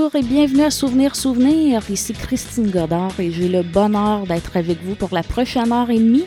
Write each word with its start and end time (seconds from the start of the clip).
bonjour 0.00 0.16
et 0.16 0.22
bienvenue 0.22 0.62
à 0.62 0.70
Souvenir 0.70 1.14
Souvenir. 1.14 1.82
Ici 1.90 2.14
Christine 2.14 2.70
Godard 2.70 3.20
et 3.20 3.30
j'ai 3.30 3.50
le 3.50 3.62
bonheur 3.62 4.26
d'être 4.26 4.56
avec 4.56 4.82
vous 4.82 4.94
pour 4.94 5.10
la 5.12 5.22
prochaine 5.22 5.72
heure 5.72 5.90
et 5.90 5.98
demie. 5.98 6.24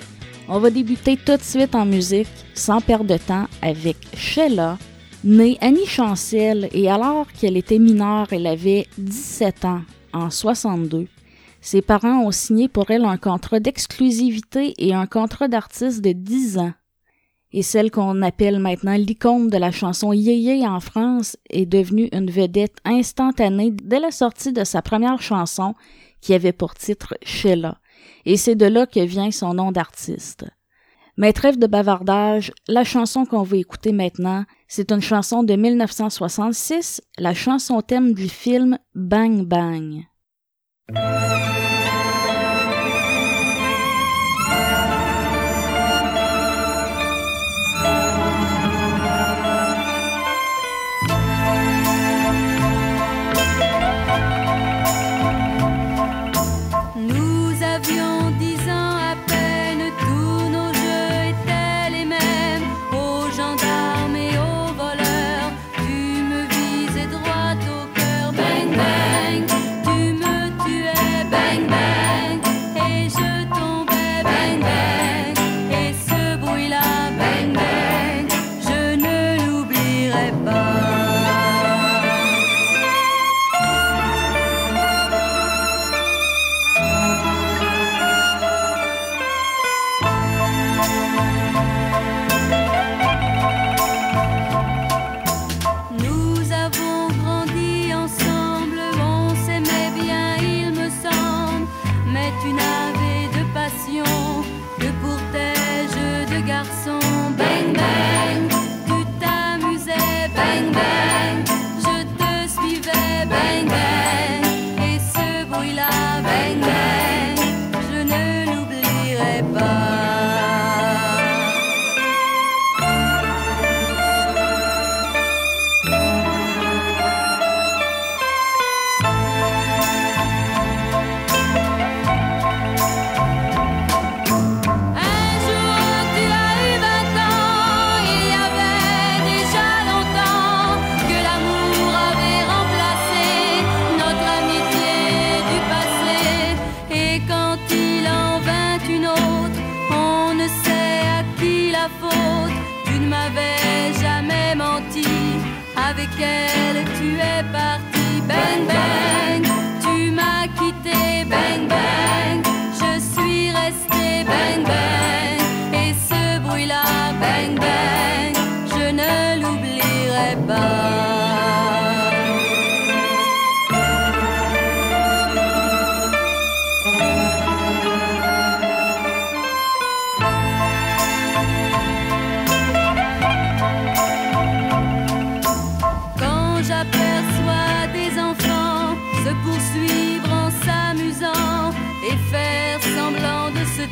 On 0.48 0.60
va 0.60 0.70
débuter 0.70 1.18
tout 1.18 1.36
de 1.36 1.42
suite 1.42 1.74
en 1.74 1.84
musique, 1.84 2.28
sans 2.54 2.82
perdre 2.82 3.06
de 3.06 3.18
temps, 3.18 3.48
avec 3.64 3.98
Sheila, 4.16 4.78
née 5.24 5.58
Annie 5.60 5.88
Chancel 5.88 6.70
et 6.72 6.88
alors 6.88 7.26
qu'elle 7.32 7.58
était 7.58 7.80
mineure, 7.80 8.28
elle 8.30 8.46
avait 8.46 8.86
17 9.00 9.66
ans 9.66 9.82
en 10.14 10.30
62. 10.30 11.08
Ses 11.60 11.82
parents 11.82 12.28
ont 12.28 12.32
signé 12.32 12.68
pour 12.68 12.92
elle 12.92 13.06
un 13.06 13.18
contrat 13.18 13.60
d'exclusivité 13.60 14.76
et 14.78 14.94
un 14.94 15.08
contrat 15.08 15.48
d'artiste 15.48 16.02
de 16.02 16.12
10 16.12 16.60
ans 16.60 16.74
et 17.54 17.62
celle 17.62 17.92
qu'on 17.92 18.22
appelle 18.24 18.60
maintenant 18.60 18.96
l'icône 18.96 19.50
de 19.50 19.58
la 19.58 19.72
chanson 19.72 20.12
Yéyé 20.12 20.68
en 20.68 20.80
France 20.80 21.38
est 21.50 21.68
devenue 21.68 22.10
une 22.12 22.30
vedette 22.30 22.78
instantanée 22.84 23.72
dès 23.72 24.00
la 24.00 24.12
sortie 24.12 24.52
de 24.52 24.64
sa 24.64 24.82
première 24.82 25.22
chanson 25.22 25.76
qui 26.20 26.34
avait 26.34 26.52
pour 26.52 26.74
titre 26.74 27.16
Sheila. 27.22 27.78
Et 28.26 28.38
c'est 28.38 28.56
de 28.56 28.66
là 28.66 28.88
que 28.88 29.00
vient 29.00 29.30
son 29.30 29.54
nom 29.54 29.72
d'artiste. 29.72 30.46
Mais 31.16 31.32
trêve 31.32 31.60
de 31.60 31.68
bavardage, 31.68 32.52
la 32.68 32.84
chanson 32.84 33.26
qu'on 33.26 33.44
va 33.44 33.58
écouter 33.58 33.92
maintenant, 33.92 34.46
c'est 34.68 34.92
une 34.92 35.02
chanson 35.02 35.44
de 35.44 35.54
1966, 35.54 37.02
la 37.20 37.36
chanson 37.36 37.82
thème 37.82 38.14
du 38.14 38.28
film 38.28 38.80
Bang 38.96 39.44
Bang. 39.44 40.06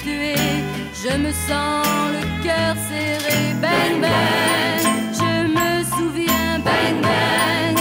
Je 0.03 1.17
me 1.17 1.31
sens 1.31 1.85
le 2.11 2.43
cœur 2.43 2.75
serré, 2.89 3.53
bang 3.61 4.01
bang. 4.01 4.83
Je 5.13 5.47
me 5.47 5.83
souviens, 5.95 6.59
bang 6.65 7.01
bang. 7.01 7.80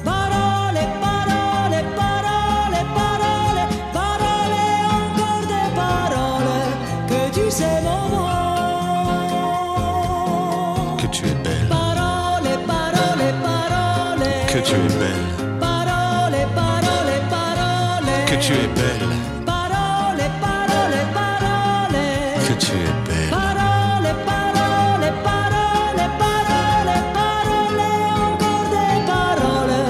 Tu 14.71 14.77
es 14.77 14.93
belle, 14.99 15.59
Parole, 15.59 16.39
parole, 16.55 17.15
parole. 17.29 18.13
que 18.29 18.35
tu 18.45 18.53
es 18.53 18.67
belle, 18.79 19.09
Parole, 19.45 20.23
parole, 20.45 20.99
parole. 21.17 22.07
que 22.47 22.53
tu 22.63 22.71
es 22.87 22.93
belle. 23.07 23.29
Parole, 23.29 24.09
parole, 24.29 25.07
parole, 25.27 26.03
parole, 26.23 26.93
parole, 27.19 27.83
encore 28.27 28.67
des 28.75 28.97
paroles 29.11 29.81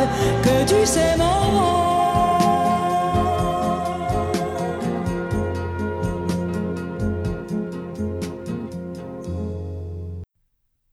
que 0.45 0.55
tu 0.69 0.79
sais 0.93 1.15
mon 1.21 1.39
mot. 1.55 1.81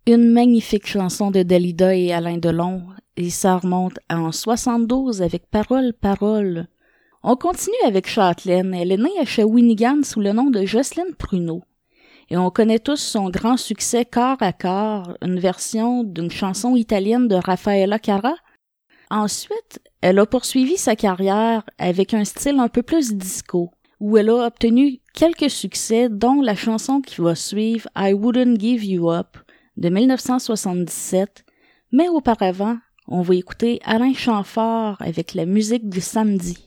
Une 0.06 0.32
magnifique 0.32 0.87
chanson 0.87 1.31
de 1.31 1.43
Dalida 1.43 1.94
et 1.94 2.12
Alain 2.12 2.38
Delon, 2.38 2.82
et 3.19 3.31
ça 3.31 3.56
remonte 3.56 3.99
en 4.09 4.31
72 4.31 5.23
avec 5.23 5.50
Parole, 5.50 5.93
Parole. 5.93 6.69
On 7.25 7.35
continue 7.35 7.75
avec 7.85 8.06
Châtelaine. 8.06 8.73
Elle 8.73 8.93
est 8.93 8.97
née 8.97 9.19
à 9.20 9.25
Shawinigan 9.25 10.05
sous 10.05 10.20
le 10.20 10.32
nom 10.32 10.50
de 10.50 10.65
Jocelyne 10.65 11.17
Pruneau. 11.19 11.65
Et 12.31 12.37
on 12.37 12.50
connaît 12.50 12.79
tous 12.79 13.00
son 13.00 13.29
grand 13.29 13.56
succès 13.56 14.05
Corps 14.05 14.41
à 14.41 14.53
corps, 14.53 15.17
une 15.20 15.41
version 15.41 16.05
d'une 16.05 16.31
chanson 16.31 16.76
italienne 16.76 17.26
de 17.26 17.35
Raffaella 17.35 17.99
Cara. 17.99 18.37
Ensuite, 19.11 19.81
elle 20.00 20.21
a 20.21 20.26
poursuivi 20.26 20.76
sa 20.76 20.94
carrière 20.94 21.64
avec 21.79 22.14
un 22.14 22.25
style 22.25 22.61
un 22.61 22.69
peu 22.69 22.83
plus 22.83 23.14
disco, 23.14 23.73
où 23.99 24.16
elle 24.16 24.31
a 24.31 24.47
obtenu 24.47 25.00
quelques 25.12 25.50
succès, 25.50 26.09
dont 26.09 26.40
la 26.40 26.54
chanson 26.54 27.00
qui 27.00 27.21
va 27.21 27.35
suivre 27.35 27.88
I 27.97 28.12
Wouldn't 28.12 28.61
Give 28.61 28.85
You 28.85 29.11
Up 29.11 29.38
de 29.76 29.88
1977. 29.88 31.45
Mais 31.90 32.09
auparavant, 32.09 32.76
on 33.09 33.23
va 33.23 33.35
écouter 33.35 33.81
Alain 33.85 34.12
Chamfort 34.12 34.97
avec 35.00 35.35
la 35.35 35.47
musique 35.47 35.88
du 35.88 36.00
samedi. 36.00 36.59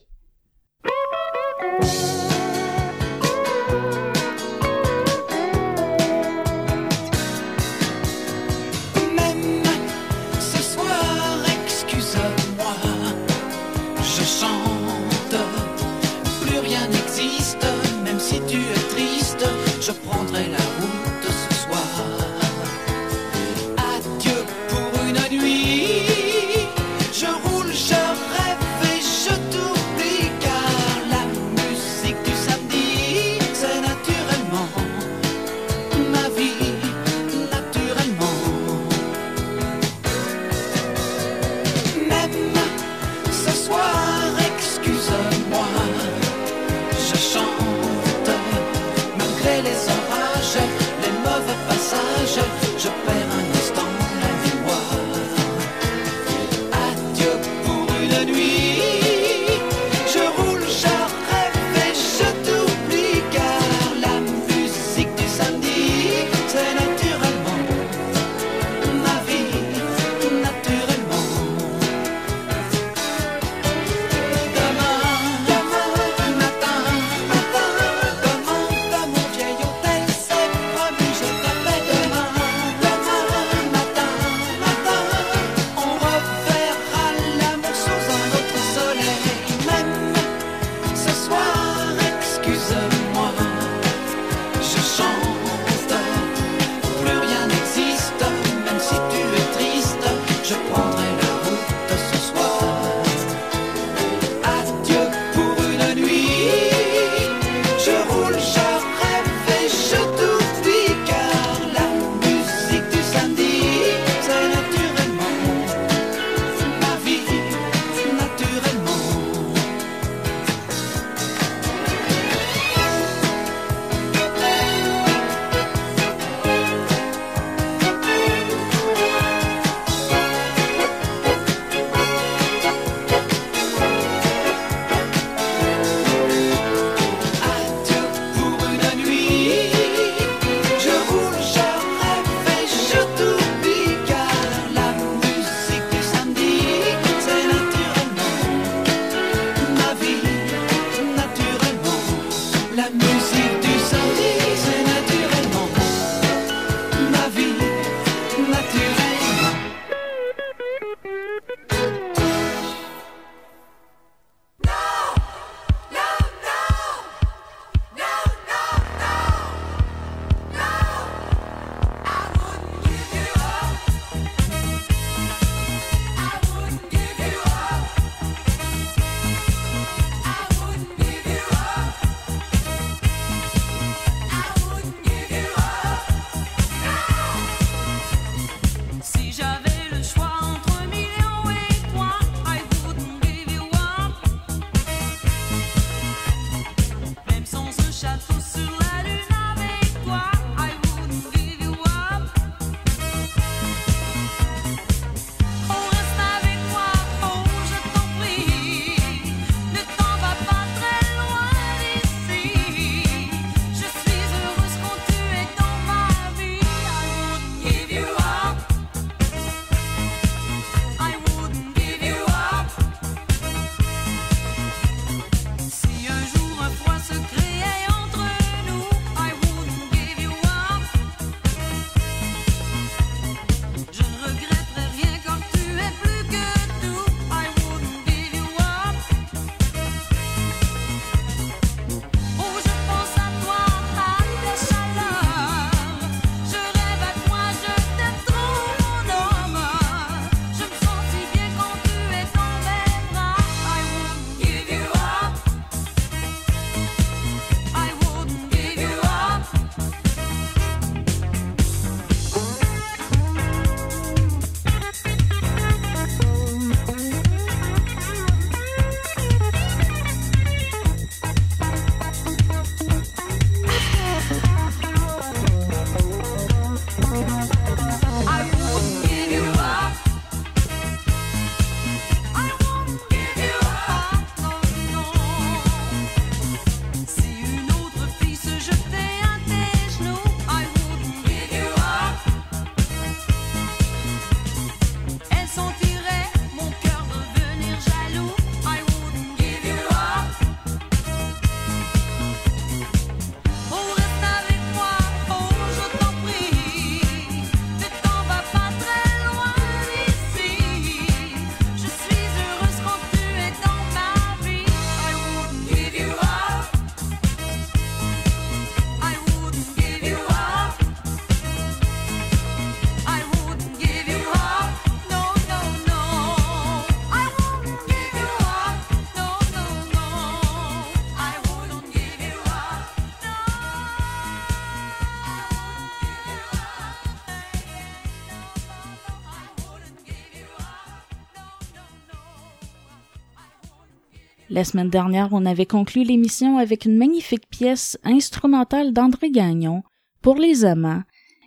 La 344.52 344.64
semaine 344.64 344.90
dernière, 344.90 345.30
on 345.32 345.46
avait 345.46 345.64
conclu 345.64 346.04
l'émission 346.04 346.58
avec 346.58 346.84
une 346.84 346.98
magnifique 346.98 347.48
pièce 347.48 347.98
instrumentale 348.04 348.92
d'André 348.92 349.30
Gagnon 349.30 349.82
pour 350.20 350.34
les 350.34 350.66
amants. 350.66 351.00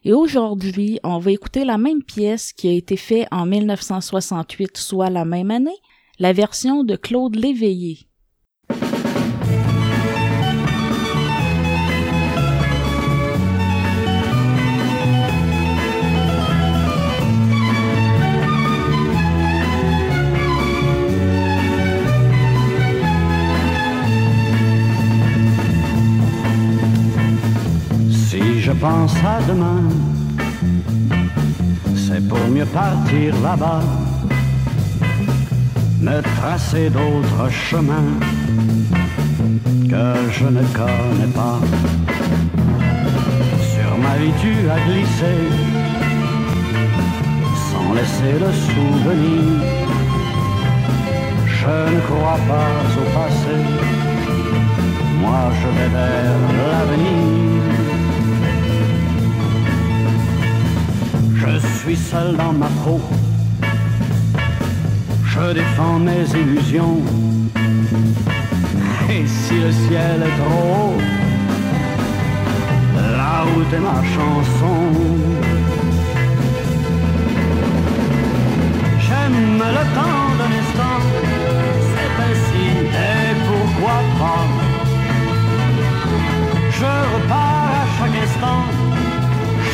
Et 0.04 0.12
aujourd'hui, 0.12 1.00
on 1.04 1.20
va 1.20 1.30
écouter 1.30 1.66
la 1.66 1.78
même 1.78 2.02
pièce 2.02 2.52
qui 2.52 2.68
a 2.68 2.72
été 2.72 2.98
faite 2.98 3.28
en 3.30 3.46
1968, 3.46 4.76
soit 4.76 5.12
la 5.12 5.24
même 5.24 5.52
année, 5.52 5.78
la 6.18 6.34
version 6.34 6.84
de 6.84 6.96
Claude 6.96 7.36
Léveillé. 7.36 8.08
Pense 28.80 29.16
à 29.18 29.42
demain, 29.48 29.84
c'est 31.96 32.28
pour 32.28 32.46
mieux 32.50 32.66
partir 32.66 33.34
là-bas, 33.42 33.82
me 36.02 36.22
tracer 36.22 36.90
d'autres 36.90 37.50
chemins 37.52 38.12
que 39.90 40.06
je 40.32 40.46
ne 40.46 40.64
connais 40.80 41.32
pas. 41.34 41.60
Sur 43.74 43.98
ma 43.98 44.16
vie 44.18 44.34
tu 44.42 44.54
as 44.70 44.80
glissé, 44.88 45.34
sans 47.70 47.94
laisser 47.94 48.34
le 48.46 48.52
souvenir. 48.66 49.44
Je 51.46 51.96
ne 51.96 52.00
crois 52.02 52.40
pas 52.48 52.74
au 53.02 53.06
passé, 53.18 53.56
moi 55.22 55.52
je 55.60 55.68
vais 55.78 55.90
vers 55.90 56.40
l'avenir. 56.58 57.55
Je 61.48 61.60
suis 61.60 61.96
seul 61.96 62.36
dans 62.36 62.54
ma 62.54 62.68
peau. 62.84 63.00
Je 65.26 65.54
défends 65.54 66.00
mes 66.00 66.26
illusions. 66.42 67.02
Et 69.10 69.28
si 69.28 69.54
le 69.60 69.72
ciel 69.72 70.24
est 70.24 70.36
trop 70.42 70.64
haut, 70.74 70.98
la 73.18 73.42
route 73.44 73.74
est 73.74 73.80
ma 73.80 74.02
chanson. 74.16 74.78
J'aime 79.06 79.60
le 79.78 79.84
temps 79.98 80.28
d'un 80.40 80.52
instant, 80.62 81.00
c'est 81.92 82.16
ainsi, 82.28 82.66
et 83.10 83.34
pourquoi 83.48 83.98
pas? 84.20 84.46
Je 86.72 86.92
repars 87.14 87.72
à 87.82 87.86
chaque 87.98 88.18
instant 88.24 88.85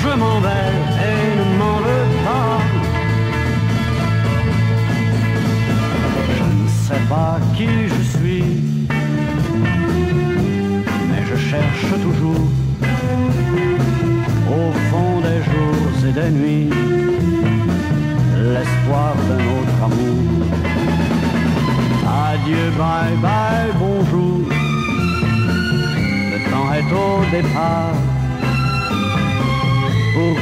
je 0.03 0.09
m'en 0.21 0.39
vais 0.39 0.71
et 1.09 1.35
ne 1.39 1.57
m'en 1.59 1.77
veux 1.85 2.07
pas. 2.25 2.80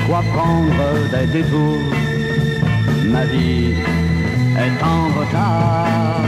Pourquoi 0.09 0.31
prendre 0.33 1.09
des 1.11 1.27
détours 1.27 1.93
Ma 3.11 3.25
vie 3.25 3.75
est 4.57 4.83
en 4.83 5.07
retard. 5.19 6.21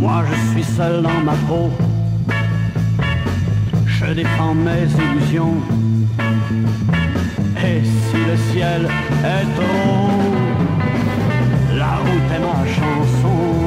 Moi 0.00 0.24
je 0.28 0.50
suis 0.50 0.64
seul 0.64 1.02
dans 1.02 1.20
ma 1.22 1.34
peau. 1.46 1.70
Je 3.86 4.06
défends 4.06 4.54
mes 4.54 4.88
illusions. 5.04 5.54
Et 7.64 7.84
si 7.84 8.16
le 8.16 8.36
ciel 8.50 8.88
est 9.22 9.60
haut, 9.62 10.10
la 11.76 11.94
route 11.98 12.30
est 12.34 12.40
ma 12.40 12.66
chanson. 12.74 13.65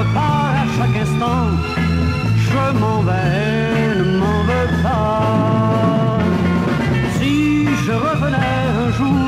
Repars 0.00 0.54
à 0.62 0.66
chaque 0.76 0.96
instant, 0.96 1.48
je 2.48 2.78
m'en 2.80 3.00
vais, 3.02 3.96
ne 3.98 4.16
m'en 4.20 4.40
veux 4.48 4.70
pas. 4.82 6.18
Si 7.18 7.66
je 7.84 7.92
revenais 7.92 8.60
un 8.84 8.90
jour, 8.98 9.26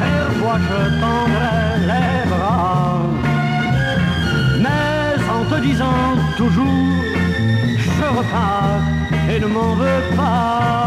vers 0.00 0.28
toi 0.40 0.54
je 0.68 0.80
tendrais 1.04 1.70
les 1.90 2.30
bras. 2.32 2.98
Mais 4.64 5.22
en 5.36 5.44
te 5.50 5.60
disant 5.62 6.16
toujours, 6.36 7.04
je 7.78 8.06
repars 8.18 8.82
et 9.30 9.38
ne 9.38 9.46
m'en 9.46 9.74
veux 9.74 10.16
pas. 10.16 10.79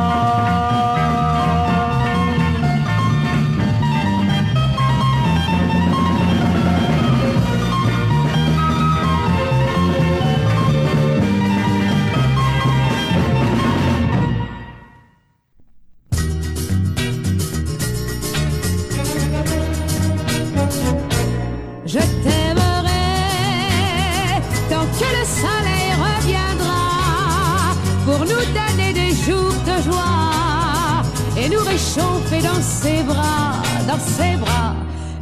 Réchauffer 31.95 32.41
dans 32.41 32.61
ses 32.61 33.03
bras, 33.03 33.61
dans 33.87 33.99
ses 33.99 34.35
bras. 34.37 34.75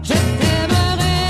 Je 0.04 0.14
t'aimerai 0.14 1.22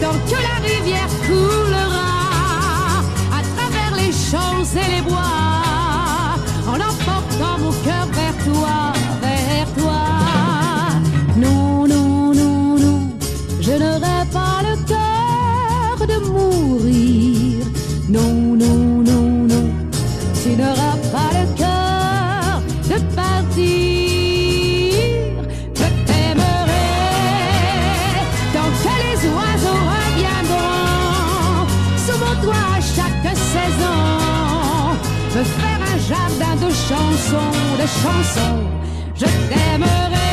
tant 0.00 0.12
que 0.28 0.42
la 0.42 0.56
rivière 0.66 1.08
coulera 1.26 3.02
à 3.32 3.42
travers 3.56 3.96
les 3.96 4.12
champs 4.12 4.64
et 4.74 4.96
les 4.96 5.02
bois 5.02 5.18
en 6.68 6.74
emportant 6.74 7.58
mon 7.58 7.72
cœur 7.84 8.06
vers 8.12 8.36
toi, 8.44 8.89
chansons, 37.00 37.56
de 37.80 37.86
chansons. 38.02 38.62
Je 39.14 39.26
t'aimerai 39.48 40.32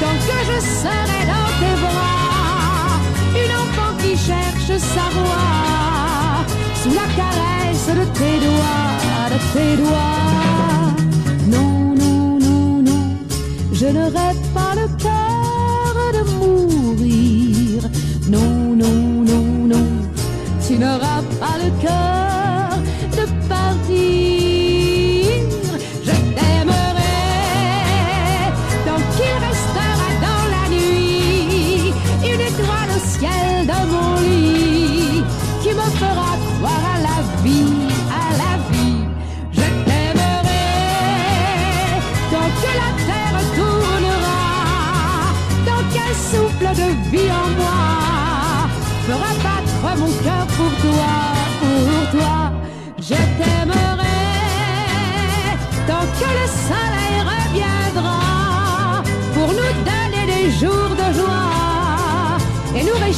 tant 0.00 0.16
que 0.26 0.38
je 0.50 0.58
serai 0.80 1.22
dans 1.32 1.50
tes 1.60 1.76
bras. 1.84 2.98
Une 3.42 3.54
enfant 3.62 3.92
qui 4.00 4.12
cherche 4.28 4.74
sa 4.94 5.06
voix 5.16 6.44
sous 6.82 6.94
la 7.00 7.08
caresse 7.18 7.88
de 8.00 8.04
tes 8.18 8.36
doigts, 8.46 8.96
de 9.32 9.38
tes 9.52 9.72
doigts. 9.82 10.94
Non, 11.54 11.94
non, 12.02 12.38
non, 12.46 12.82
non, 12.88 13.04
je 13.72 13.86
n'aurai 13.86 14.32
pas 14.54 14.72
le 14.80 14.86
cœur 15.04 15.94
de 16.16 16.22
mourir. 16.38 17.82
Non, 18.28 18.54
non, 18.82 18.98
non, 19.30 19.46
non, 19.72 19.88
tu 20.66 20.78
n'auras 20.78 21.15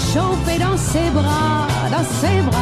réchauffer 0.08 0.58
dans 0.58 0.76
ses 0.76 1.10
bras, 1.10 1.66
dans 1.90 2.04
ses 2.04 2.40
bras. 2.42 2.57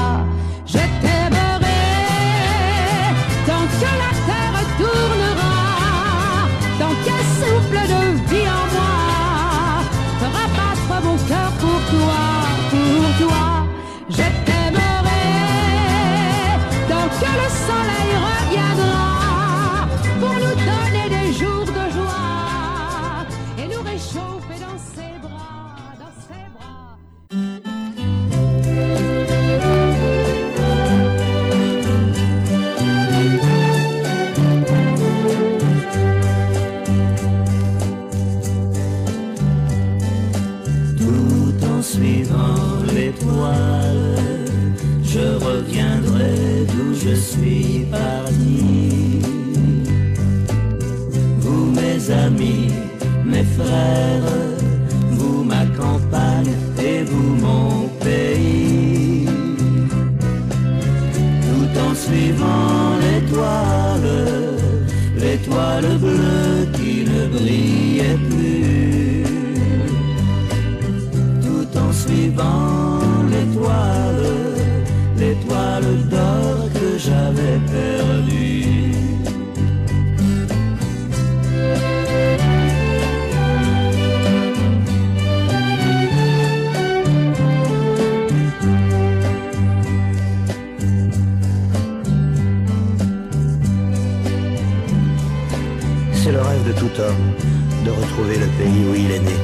Le 98.24 98.46
pays 98.58 98.84
où 98.90 98.94
il 98.94 99.10
est 99.10 99.20
né. 99.20 99.36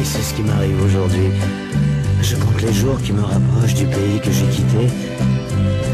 Et 0.00 0.04
c'est 0.04 0.22
ce 0.22 0.34
qui 0.34 0.42
m'arrive 0.42 0.82
aujourd'hui. 0.82 1.30
Je 2.22 2.36
compte 2.36 2.60
les 2.60 2.72
jours 2.72 3.00
qui 3.00 3.12
me 3.12 3.22
rapprochent 3.22 3.74
du 3.74 3.86
pays 3.86 4.20
que 4.20 4.32
j'ai 4.32 4.46
quitté, 4.46 4.88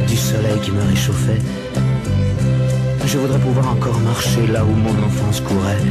du 0.09 0.17
soleil 0.17 0.59
qui 0.63 0.71
me 0.71 0.83
réchauffait. 0.83 1.41
Je 3.07 3.19
voudrais 3.19 3.39
pouvoir 3.39 3.69
encore 3.69 3.99
marcher 4.01 4.47
là 4.47 4.65
où 4.65 4.75
mon 4.75 4.97
enfance 5.05 5.41
courait. 5.41 5.85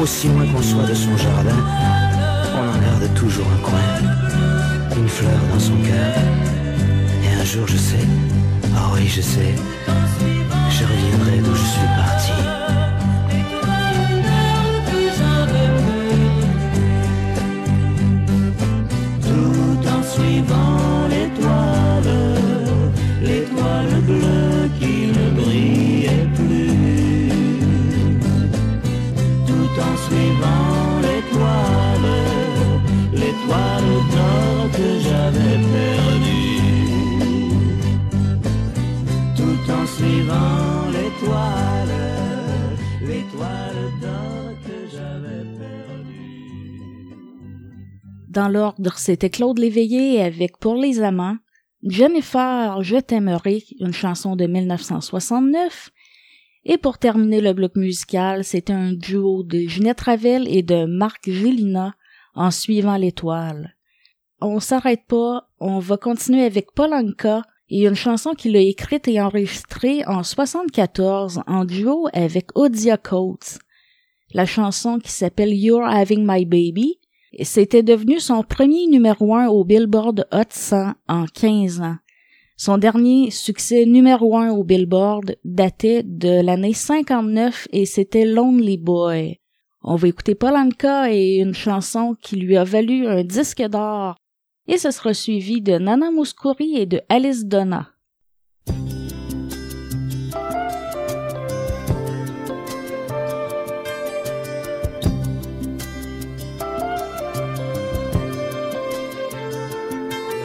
Aussi 0.00 0.28
loin 0.28 0.46
qu'on 0.46 0.62
soit 0.62 0.84
de 0.84 0.94
son 0.94 1.16
jardin, 1.16 1.60
on 2.54 2.68
en 2.68 2.80
garde 2.80 3.14
toujours 3.14 3.46
un 3.46 3.62
coin, 3.62 4.96
une 4.96 5.08
fleur 5.08 5.40
dans 5.52 5.60
son 5.60 5.76
cœur. 5.76 6.14
Et 7.24 7.40
un 7.40 7.44
jour, 7.44 7.66
je 7.66 7.76
sais, 7.76 8.06
ah 8.76 8.90
oui, 8.94 9.06
je 9.08 9.22
sais, 9.22 9.54
je 10.70 10.84
reviendrai 10.84 11.38
d'où 11.38 11.54
je 11.54 11.64
suis 11.64 11.88
parti. 11.96 12.59
Dans 48.28 48.48
l'ordre, 48.48 48.96
c'était 48.96 49.28
Claude 49.28 49.58
Léveillé 49.58 50.22
avec 50.22 50.56
Pour 50.58 50.76
les 50.76 51.02
amants, 51.02 51.36
Jennifer, 51.82 52.80
Je 52.82 52.96
t'aimerai, 52.96 53.64
une 53.80 53.92
chanson 53.92 54.36
de 54.36 54.46
1969. 54.46 55.90
Et 56.64 56.78
pour 56.78 56.98
terminer 56.98 57.40
le 57.40 57.54
bloc 57.54 57.74
musical, 57.74 58.44
c'était 58.44 58.72
un 58.72 58.92
duo 58.92 59.42
de 59.42 59.58
Ginette 59.60 60.02
Ravel 60.02 60.46
et 60.46 60.62
de 60.62 60.84
Marc 60.84 61.28
Gélina 61.28 61.94
en 62.34 62.52
suivant 62.52 62.96
l'étoile. 62.96 63.76
On 64.40 64.60
s'arrête 64.60 65.04
pas, 65.06 65.48
on 65.60 65.78
va 65.78 65.96
continuer 65.96 66.44
avec 66.44 66.72
Paul 66.72 66.94
Anka 66.94 67.42
et 67.68 67.86
une 67.86 67.94
chanson 67.94 68.32
qu'il 68.34 68.56
a 68.56 68.60
écrite 68.60 69.06
et 69.08 69.20
enregistrée 69.20 70.02
en 70.06 70.22
74 70.22 71.42
en 71.46 71.64
duo 71.64 72.08
avec 72.12 72.56
Odia 72.56 72.96
Coates. 72.96 73.58
La 74.32 74.46
chanson 74.46 74.98
qui 74.98 75.10
s'appelle 75.10 75.52
You're 75.52 75.84
Having 75.84 76.24
My 76.26 76.44
Baby 76.46 77.00
c'était 77.42 77.82
devenu 77.82 78.18
son 78.18 78.42
premier 78.42 78.86
numéro 78.86 79.34
un 79.34 79.48
au 79.48 79.64
Billboard 79.64 80.26
Hot 80.32 80.50
100 80.50 80.92
en 81.08 81.24
15 81.26 81.80
ans. 81.80 81.96
Son 82.56 82.76
dernier 82.76 83.30
succès 83.30 83.86
numéro 83.86 84.36
un 84.36 84.50
au 84.50 84.64
Billboard 84.64 85.36
datait 85.44 86.02
de 86.02 86.42
l'année 86.42 86.74
59 86.74 87.68
et 87.72 87.86
c'était 87.86 88.26
Lonely 88.26 88.78
Boy. 88.78 89.38
On 89.82 89.96
va 89.96 90.08
écouter 90.08 90.34
Paul 90.34 90.56
Anka 90.56 91.10
et 91.12 91.36
une 91.36 91.54
chanson 91.54 92.16
qui 92.20 92.36
lui 92.36 92.56
a 92.56 92.64
valu 92.64 93.06
un 93.06 93.24
disque 93.24 93.62
d'or. 93.62 94.16
Et 94.72 94.78
ce 94.78 94.92
sera 94.92 95.12
suivi 95.12 95.60
de 95.60 95.78
Nana 95.78 96.12
Mouskouri 96.12 96.76
et 96.76 96.86
de 96.86 97.00
Alice 97.08 97.44
Donna. 97.44 97.90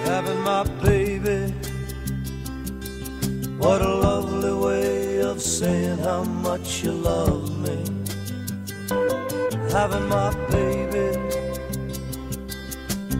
having 0.05 0.41
my 0.41 0.63
baby. 0.81 1.53
What 3.59 3.81
a 3.81 3.87
lovely 3.87 4.53
way 4.53 5.19
of 5.19 5.39
saying 5.39 5.99
how 5.99 6.23
much 6.23 6.83
you 6.83 6.93
love 6.93 7.43
me. 7.59 7.77
Having 9.71 10.07
my 10.07 10.33
baby. 10.49 10.84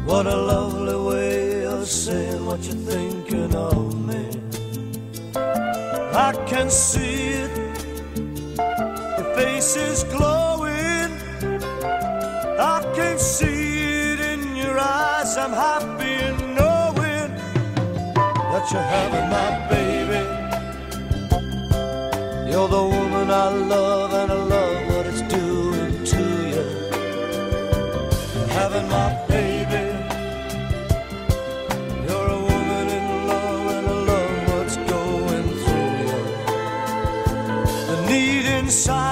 What 0.06 0.28
a 0.28 0.36
lovely 0.36 0.96
way 0.96 1.66
of 1.66 1.88
saying 1.88 2.46
what 2.46 2.64
you're 2.64 2.76
thinking 2.76 3.56
of 3.56 4.06
me. 4.08 4.30
I 5.36 6.32
can 6.46 6.70
see 6.70 7.30
it. 7.44 7.52
Your 9.18 9.36
face 9.36 9.76
is 9.76 10.04
glowing. 10.04 11.12
I 12.60 12.82
can 12.96 13.18
see 13.18 14.12
it 14.12 14.20
in 14.20 14.56
your 14.56 14.78
eyes. 14.80 15.36
I'm 15.38 15.52
happy 15.52 16.14
in 16.30 16.54
knowing 16.54 17.32
that 18.52 18.66
you're 18.72 18.90
having 18.98 19.28
my 19.38 19.50
baby. 19.74 20.22
You're 22.52 22.70
the 22.70 22.84
woman 22.84 23.32
I 23.32 23.50
love, 23.50 24.14
and 24.14 24.32
I 24.32 24.36
love 24.36 24.88
what 24.88 25.08
it's 25.08 25.24
doing 25.34 26.04
to 26.14 26.24
you. 26.54 26.64
Having 28.50 28.88
my 28.88 29.10
baby. 29.28 29.45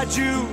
Inside 0.04 0.18
you, 0.18 0.53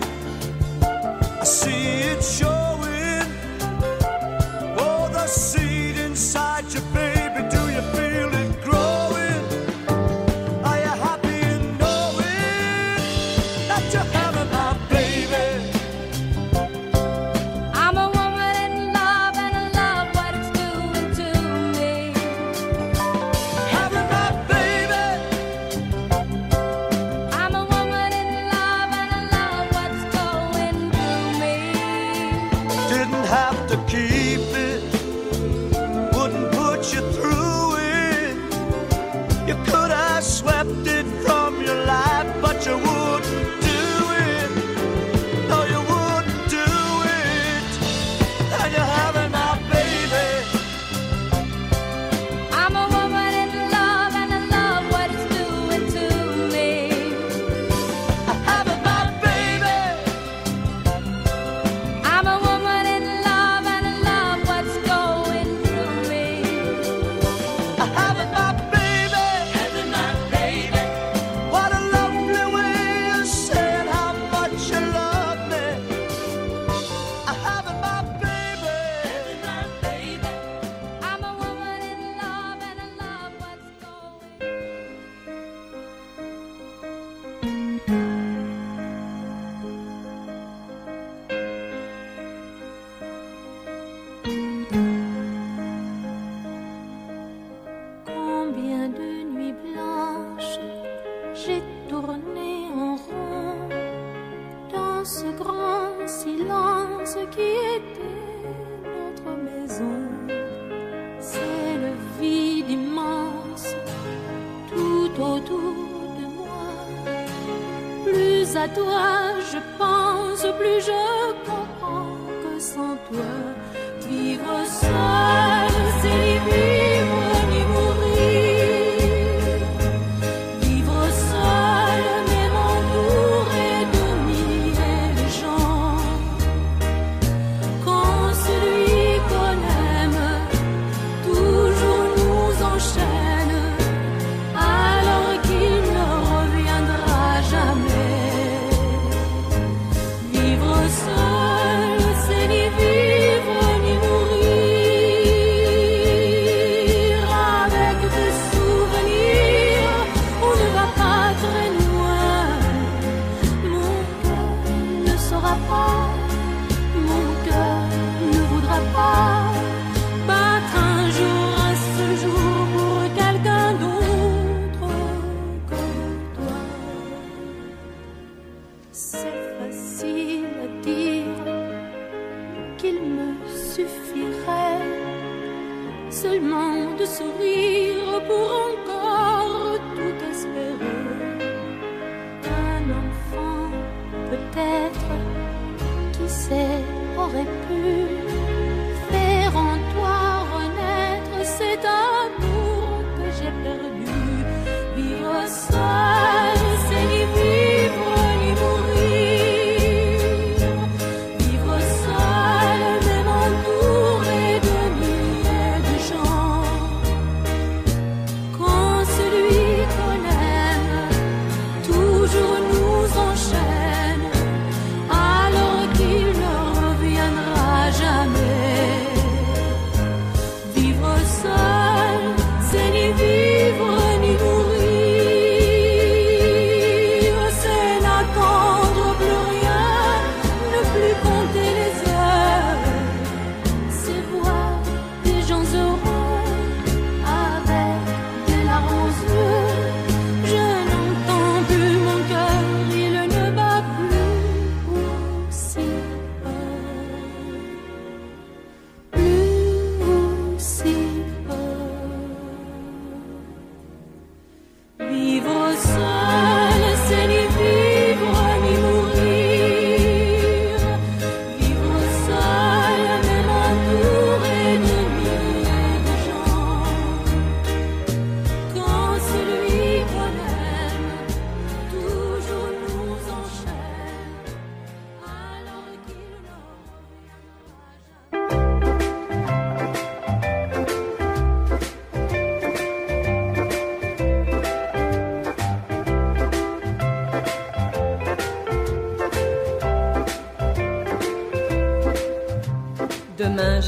plus 120.61 120.85
je 120.85 121.00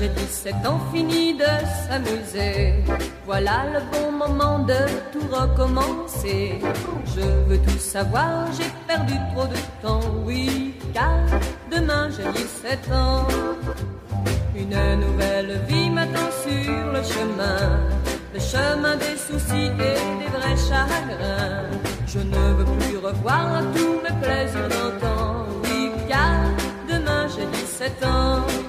j'ai 0.02 0.08
17 0.08 0.54
ans, 0.66 0.80
fini 0.92 1.34
de 1.34 1.44
s'amuser. 1.86 2.74
Voilà 3.24 3.64
le 3.72 3.80
bon 3.92 4.10
moment 4.10 4.58
de 4.58 4.80
tout 5.12 5.26
recommencer. 5.30 6.58
Je 7.14 7.20
veux 7.46 7.58
tout 7.58 7.78
savoir, 7.78 8.48
j'ai 8.52 8.70
perdu 8.88 9.14
trop 9.32 9.46
de 9.46 9.60
temps, 9.80 10.00
oui, 10.26 10.74
car 10.92 11.20
demain 11.70 12.08
j'ai 12.10 12.24
17 12.32 12.90
ans. 12.92 13.28
Une 14.56 15.00
nouvelle 15.04 15.60
vie 15.68 15.88
m'attend 15.90 16.30
sur 16.42 16.74
le 16.96 17.02
chemin, 17.14 17.78
le 18.34 18.40
chemin 18.40 18.96
des 18.96 19.16
soucis 19.16 19.70
et 19.70 19.98
des 20.20 20.30
vrais 20.36 20.56
chagrins. 20.68 21.70
Je 22.08 22.18
ne 22.18 22.54
veux 22.56 22.64
plus 22.64 22.96
revoir 22.96 23.62
tous 23.74 24.00
mes 24.02 24.16
plaisirs 24.20 24.68
d'antan, 24.68 25.46
oui, 25.62 25.92
car 26.08 26.40
demain 26.88 27.28
j'ai 27.28 27.46
17 27.46 28.04
ans. 28.04 28.61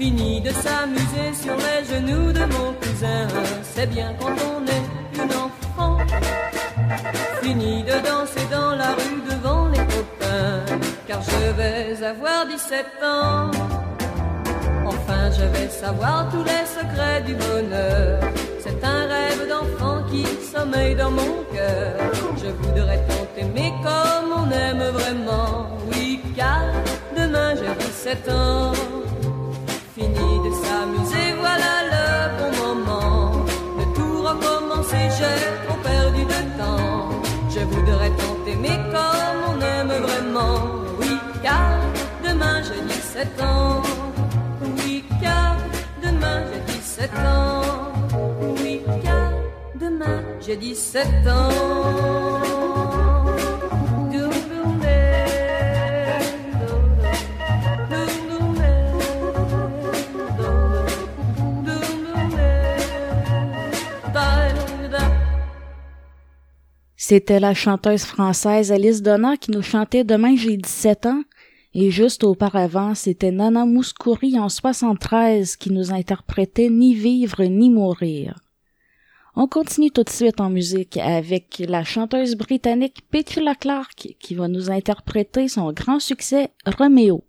Fini 0.00 0.40
de 0.40 0.48
s'amuser 0.48 1.30
sur 1.34 1.54
les 1.56 1.84
genoux 1.84 2.32
de 2.32 2.40
mon 2.54 2.72
cousin, 2.80 3.28
c'est 3.74 3.86
bien 3.86 4.14
quand 4.18 4.34
on 4.50 4.64
est 4.64 5.22
une 5.22 5.30
enfant. 5.36 5.98
Fini 7.42 7.82
de 7.82 7.92
danser 8.08 8.46
dans 8.50 8.76
la 8.76 8.92
rue 8.92 9.20
devant 9.28 9.68
les 9.68 9.84
copains, 9.94 10.64
car 11.06 11.20
je 11.20 11.52
vais 11.52 12.02
avoir 12.02 12.46
17 12.46 12.86
ans. 13.04 13.50
Enfin, 14.86 15.30
je 15.38 15.44
vais 15.44 15.68
savoir 15.68 16.30
tous 16.30 16.44
les 16.44 16.64
secrets 16.64 17.20
du 17.20 17.34
bonheur. 17.34 18.20
C'est 18.58 18.82
un 18.82 19.06
rêve 19.06 19.48
d'enfant 19.50 20.02
qui 20.10 20.24
sommeille 20.50 20.94
dans 20.94 21.10
mon 21.10 21.44
cœur. 21.52 21.92
Je 22.42 22.48
voudrais 22.48 23.04
tant 23.06 23.26
aimer 23.36 23.74
comme 23.82 24.32
on 24.34 24.50
aime 24.50 24.82
vraiment. 24.94 25.68
Oui, 25.92 26.22
car 26.34 26.62
demain 27.14 27.54
j'ai 27.54 27.84
17 27.84 28.28
ans. 28.30 28.72
J'ai 35.20 35.66
trop 35.66 35.78
perdu 35.82 36.22
de 36.24 36.40
temps. 36.58 37.10
Je 37.54 37.60
voudrais 37.72 38.10
tant 38.20 38.36
aimer 38.52 38.78
comme 38.94 39.40
on 39.50 39.60
aime 39.60 39.94
vraiment. 40.06 40.56
Oui, 40.98 41.12
car 41.42 41.70
demain 42.26 42.62
j'ai 42.66 42.80
17 42.94 43.42
ans. 43.42 43.82
Oui, 44.76 45.04
car 45.22 45.56
demain 46.02 46.38
j'ai 46.48 46.72
17 46.72 47.10
ans. 47.34 47.62
Oui, 48.62 48.80
car 49.04 49.32
demain 49.74 50.22
j'ai 50.40 50.56
17 50.56 51.06
ans. 51.28 53.09
C'était 67.10 67.40
la 67.40 67.54
chanteuse 67.54 68.04
française 68.04 68.70
Alice 68.70 69.02
Donna 69.02 69.36
qui 69.36 69.50
nous 69.50 69.62
chantait 69.62 70.04
Demain 70.04 70.36
j'ai 70.36 70.56
17 70.56 71.06
ans. 71.06 71.24
Et 71.74 71.90
juste 71.90 72.22
auparavant, 72.22 72.94
c'était 72.94 73.32
Nana 73.32 73.66
Mouskouri 73.66 74.38
en 74.38 74.48
73 74.48 75.56
qui 75.56 75.72
nous 75.72 75.92
interprétait 75.92 76.68
Ni 76.68 76.94
vivre 76.94 77.42
ni 77.42 77.68
mourir. 77.68 78.38
On 79.34 79.48
continue 79.48 79.90
tout 79.90 80.04
de 80.04 80.08
suite 80.08 80.40
en 80.40 80.50
musique 80.50 80.98
avec 80.98 81.60
la 81.66 81.82
chanteuse 81.82 82.36
britannique 82.36 83.02
Petula 83.10 83.56
Clark 83.56 84.14
qui 84.20 84.36
va 84.36 84.46
nous 84.46 84.70
interpréter 84.70 85.48
son 85.48 85.72
grand 85.72 85.98
succès 85.98 86.50
Romeo. 86.64 87.24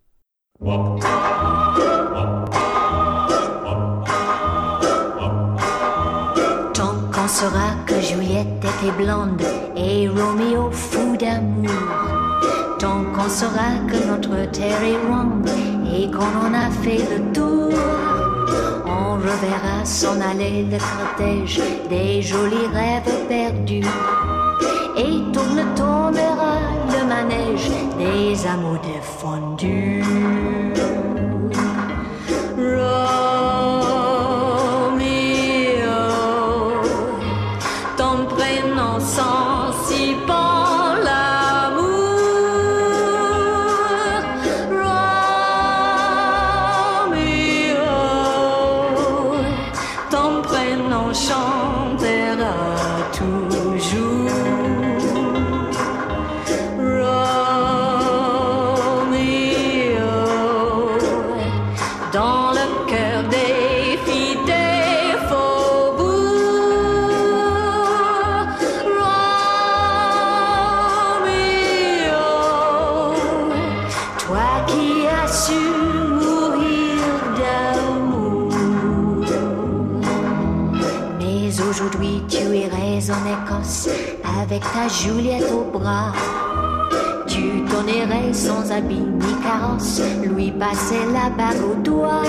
pensera 7.31 7.75
que 7.85 8.01
Juliette 8.01 8.65
était 8.71 8.91
blonde 9.01 9.41
et 9.73 10.09
Roméo 10.09 10.69
fou 10.69 11.15
d'amour. 11.15 11.71
Tant 12.77 13.05
qu'on 13.13 13.29
saura 13.29 13.71
que 13.87 14.05
notre 14.05 14.51
terre 14.51 14.83
est 14.83 14.99
ronde 15.07 15.49
et 15.95 16.11
qu'on 16.11 16.33
en 16.45 16.53
a 16.53 16.69
fait 16.83 16.97
le 16.97 17.31
tour, 17.31 17.71
on 18.85 19.13
reverra 19.13 19.85
s'en 19.85 20.19
aller 20.19 20.65
le 20.69 20.77
cortège 20.77 21.61
des 21.89 22.21
jolis 22.21 22.67
rêves 22.73 23.27
perdus. 23.29 23.87
Et 24.97 25.31
tourne 25.31 25.63
tournera 25.73 26.59
le 26.89 27.07
manège 27.07 27.71
des 27.97 28.45
amours 28.45 28.81
défendus. 28.81 30.60
Juliette 85.03 85.51
au 85.51 85.79
bras. 85.79 86.13
Tu 87.25 87.65
t'en 87.65 88.33
sans 88.33 88.71
habit 88.71 88.99
ni 88.99 89.33
carence, 89.41 89.99
lui 90.23 90.51
passer 90.51 90.99
la 91.11 91.31
bague 91.31 91.63
au 91.63 91.73
doigt. 91.81 92.21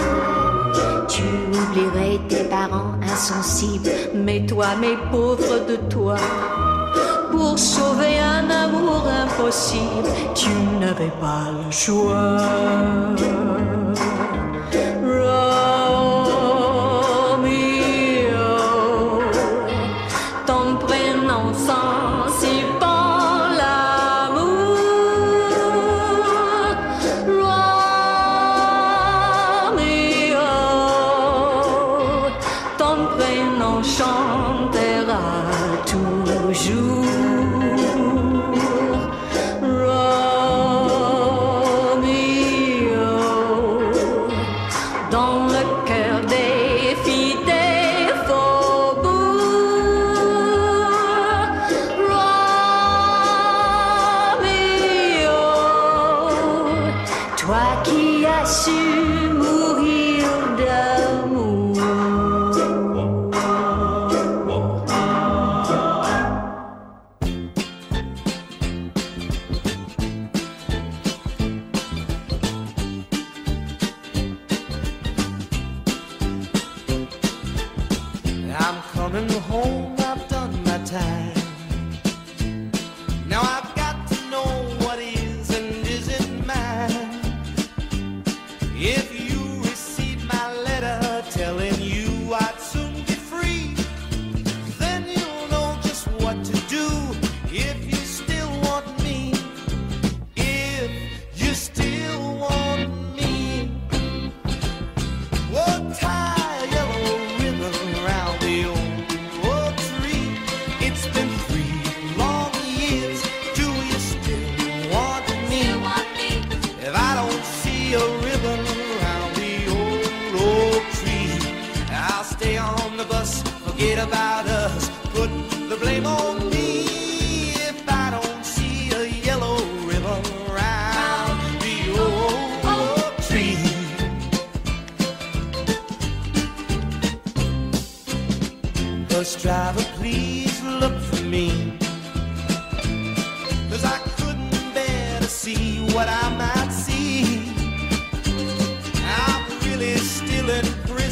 Tu 1.06 1.22
oublierais 1.52 2.18
tes 2.30 2.44
parents 2.44 2.94
insensibles, 3.02 3.90
mais 4.14 4.46
toi, 4.46 4.68
mes 4.80 4.96
pauvres 5.10 5.66
de 5.68 5.76
toi. 5.90 6.16
Pour 7.30 7.58
sauver 7.58 8.18
un 8.18 8.48
amour 8.48 9.04
impossible, 9.06 10.08
tu 10.34 10.48
n'avais 10.80 11.12
pas 11.20 11.50
le 11.52 11.70
choix. 11.70 12.38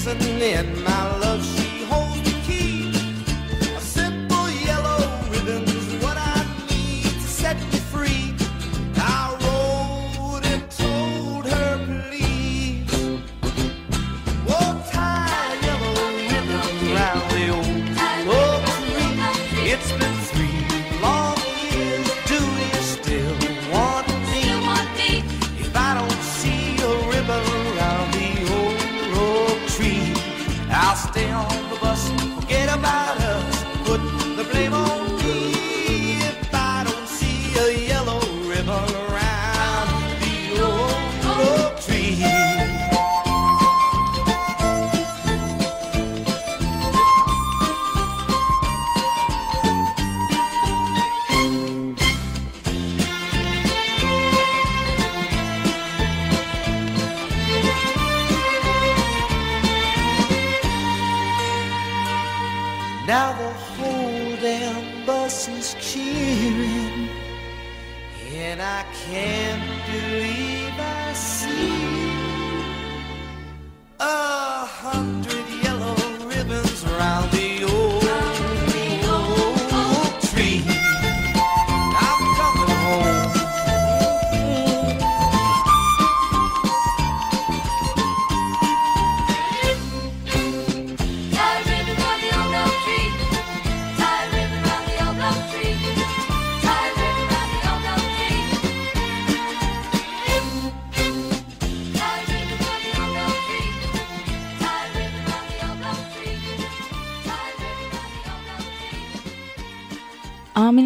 isn't 0.06 0.82
my 0.82 1.18
love? 1.18 1.29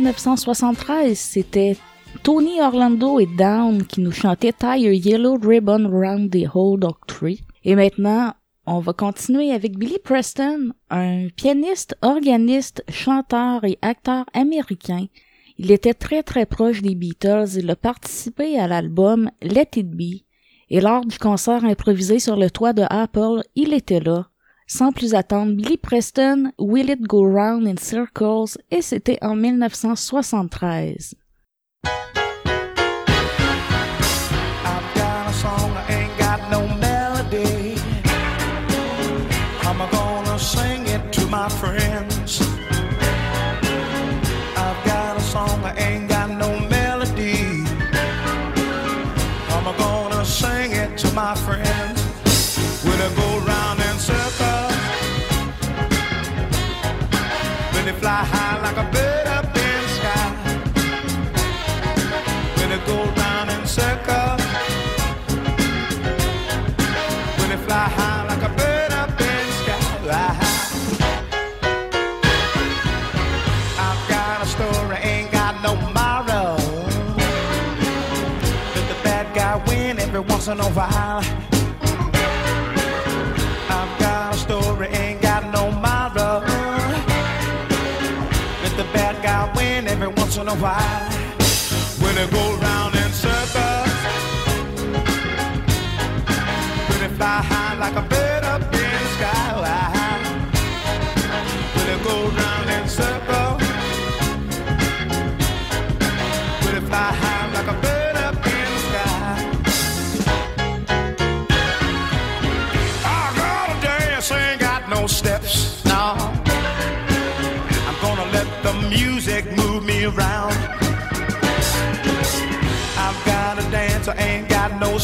1973, 0.05 1.19
c'était 1.19 1.79
Tony 2.23 2.61
Orlando 2.61 3.19
et 3.21 3.27
Down 3.27 3.87
qui 3.87 4.03
nous 4.03 4.13
chantaient 4.13 4.53
Tie 4.53 4.67
a 4.67 4.77
Yellow 4.77 5.39
Ribbon 5.43 5.89
Round 5.91 6.31
the 6.31 6.47
Old 6.55 6.85
Oak 6.85 7.07
Tree. 7.07 7.41
Et 7.65 7.75
maintenant, 7.75 8.35
on 8.67 8.81
va 8.81 8.93
continuer 8.93 9.51
avec 9.51 9.79
Billy 9.79 9.97
Preston, 10.05 10.73
un 10.91 11.29
pianiste, 11.35 11.97
organiste, 12.03 12.85
chanteur 12.91 13.65
et 13.65 13.79
acteur 13.81 14.27
américain. 14.35 15.07
Il 15.57 15.71
était 15.71 15.95
très 15.95 16.23
très 16.23 16.45
proche 16.45 16.83
des 16.83 16.95
Beatles, 16.95 17.57
il 17.57 17.71
a 17.71 17.77
participé 17.77 18.59
à 18.59 18.69
l'album 18.69 19.31
Let 19.41 19.71
It 19.77 19.91
Be, 19.91 20.23
et 20.69 20.83
lors 20.83 21.07
du 21.07 21.19
concert 21.19 21.65
improvisé 21.65 22.19
sur 22.19 22.37
le 22.37 22.51
toit 22.51 22.75
de 22.75 22.85
Apple, 22.91 23.41
il 23.55 23.73
était 23.73 24.01
là. 24.01 24.29
Sans 24.67 24.93
plus 24.93 25.15
attendre, 25.15 25.55
Billy 25.55 25.77
Preston, 25.77 26.53
Will 26.59 26.91
It 26.91 27.03
Go 27.03 27.23
Round 27.23 27.67
in 27.67 27.77
Circles, 27.77 28.59
et 28.71 28.83
c'était 28.83 29.19
en 29.23 29.37
1973. 29.37 31.15
why. 90.61 90.81
When 92.01 92.17
it 92.19 92.31
goes 92.31 92.64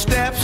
steps 0.00 0.39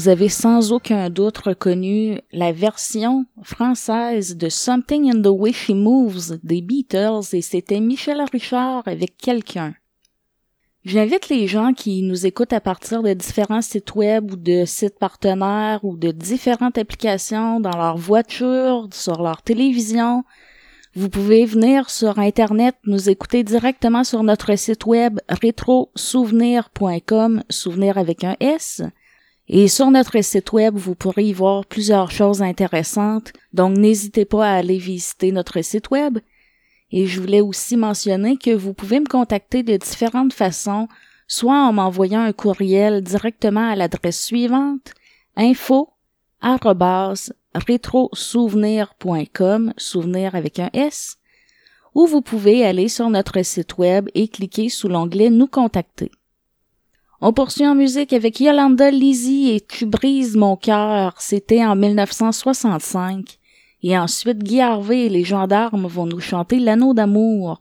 vous 0.00 0.08
avez 0.08 0.30
sans 0.30 0.72
aucun 0.72 1.10
doute 1.10 1.36
reconnu 1.36 2.20
la 2.32 2.52
version 2.52 3.26
française 3.42 4.38
de 4.38 4.48
Something 4.48 5.14
in 5.14 5.20
the 5.20 5.26
Way 5.26 5.52
She 5.52 5.72
Moves 5.72 6.38
des 6.42 6.62
Beatles 6.62 7.34
et 7.34 7.42
c'était 7.42 7.80
Michel 7.80 8.24
Richard 8.32 8.84
avec 8.86 9.18
quelqu'un. 9.18 9.74
J'invite 10.86 11.28
les 11.28 11.46
gens 11.46 11.74
qui 11.74 12.00
nous 12.00 12.24
écoutent 12.24 12.54
à 12.54 12.62
partir 12.62 13.02
de 13.02 13.12
différents 13.12 13.60
sites 13.60 13.94
web 13.94 14.32
ou 14.32 14.36
de 14.36 14.64
sites 14.64 14.98
partenaires 14.98 15.84
ou 15.84 15.98
de 15.98 16.12
différentes 16.12 16.78
applications 16.78 17.60
dans 17.60 17.76
leur 17.76 17.98
voiture, 17.98 18.88
sur 18.92 19.22
leur 19.22 19.42
télévision. 19.42 20.24
Vous 20.94 21.10
pouvez 21.10 21.44
venir 21.44 21.90
sur 21.90 22.18
Internet 22.18 22.74
nous 22.86 23.10
écouter 23.10 23.44
directement 23.44 24.04
sur 24.04 24.22
notre 24.22 24.56
site 24.56 24.86
web 24.86 25.20
rétrosouvenir.com, 25.28 27.42
souvenir 27.50 27.98
avec 27.98 28.24
un 28.24 28.36
S. 28.40 28.82
Et 29.52 29.66
sur 29.66 29.90
notre 29.90 30.22
site 30.22 30.52
web, 30.52 30.76
vous 30.76 30.94
pourrez 30.94 31.24
y 31.24 31.32
voir 31.32 31.66
plusieurs 31.66 32.12
choses 32.12 32.40
intéressantes, 32.40 33.32
donc 33.52 33.76
n'hésitez 33.76 34.24
pas 34.24 34.48
à 34.48 34.54
aller 34.54 34.78
visiter 34.78 35.32
notre 35.32 35.60
site 35.60 35.90
web. 35.90 36.20
Et 36.92 37.08
je 37.08 37.20
voulais 37.20 37.40
aussi 37.40 37.76
mentionner 37.76 38.36
que 38.36 38.54
vous 38.54 38.74
pouvez 38.74 39.00
me 39.00 39.08
contacter 39.08 39.64
de 39.64 39.76
différentes 39.76 40.32
façons, 40.32 40.86
soit 41.26 41.66
en 41.66 41.72
m'envoyant 41.72 42.22
un 42.22 42.32
courriel 42.32 43.02
directement 43.02 43.68
à 43.68 43.74
l'adresse 43.74 44.24
suivante 44.24 44.92
info 45.34 45.88
souvenir 49.76 50.36
avec 50.36 50.60
un 50.60 50.70
S, 50.74 51.18
ou 51.96 52.06
vous 52.06 52.22
pouvez 52.22 52.64
aller 52.64 52.86
sur 52.86 53.10
notre 53.10 53.44
site 53.44 53.78
web 53.78 54.08
et 54.14 54.28
cliquer 54.28 54.68
sous 54.68 54.86
l'onglet 54.86 55.28
Nous 55.28 55.48
contacter. 55.48 56.12
On 57.22 57.34
poursuit 57.34 57.66
en 57.66 57.74
musique 57.74 58.14
avec 58.14 58.40
Yolanda 58.40 58.90
Lizzie 58.90 59.50
et 59.50 59.60
Tu 59.60 59.84
brises 59.84 60.36
mon 60.36 60.56
cœur. 60.56 61.14
C'était 61.18 61.62
en 61.62 61.76
1965. 61.76 63.38
Et 63.82 63.98
ensuite, 63.98 64.42
Guy 64.42 64.62
Harvey 64.62 65.06
et 65.06 65.08
les 65.10 65.24
gendarmes 65.24 65.86
vont 65.86 66.06
nous 66.06 66.20
chanter 66.20 66.58
L'anneau 66.58 66.94
d'amour. 66.94 67.60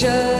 Je 0.00 0.39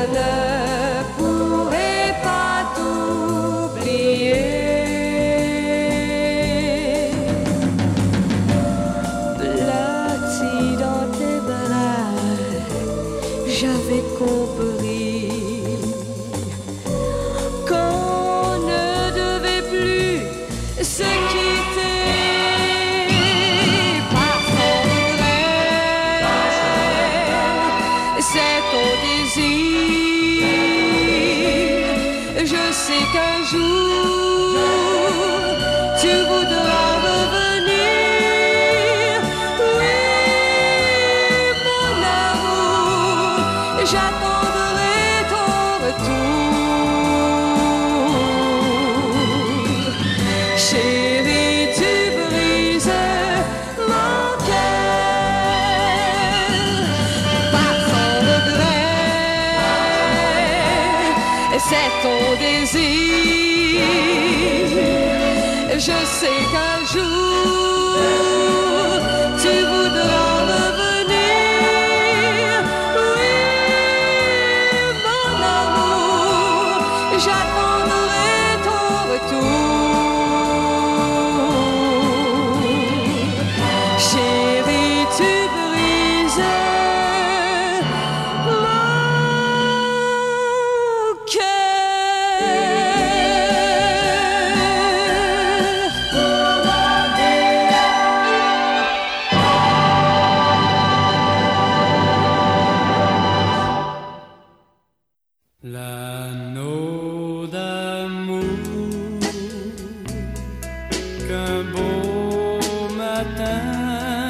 matin 113.20 114.28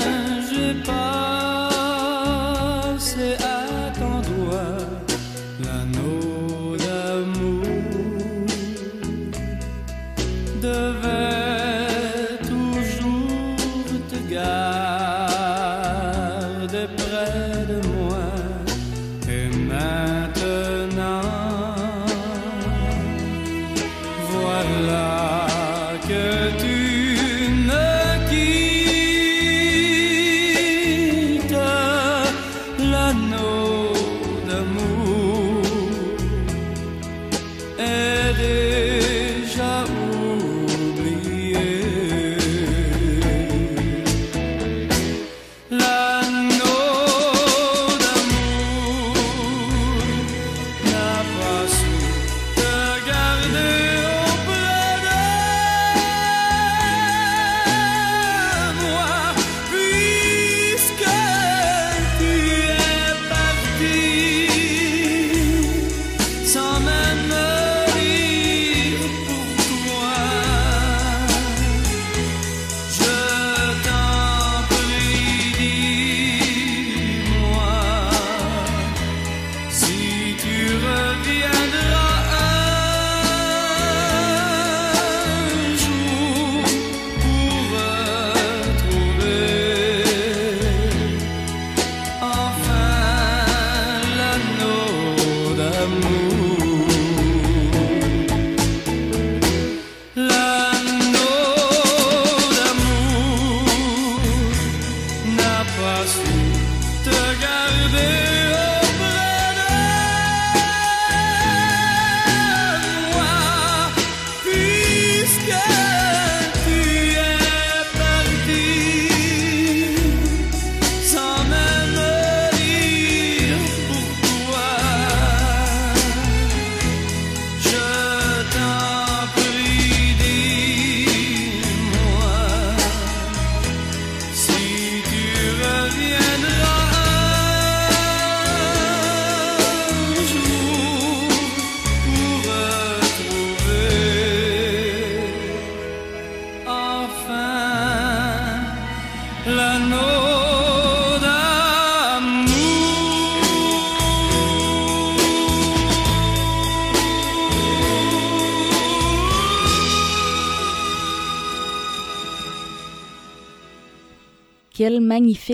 j'ai 0.51 0.74
passé 0.82 1.20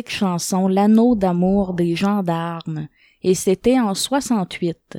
chanson, 0.08 0.68
L'anneau 0.68 1.14
d'amour 1.14 1.74
des 1.74 1.96
gendarmes. 1.96 2.88
Et 3.22 3.34
c'était 3.34 3.80
en 3.80 3.94
68. 3.94 4.98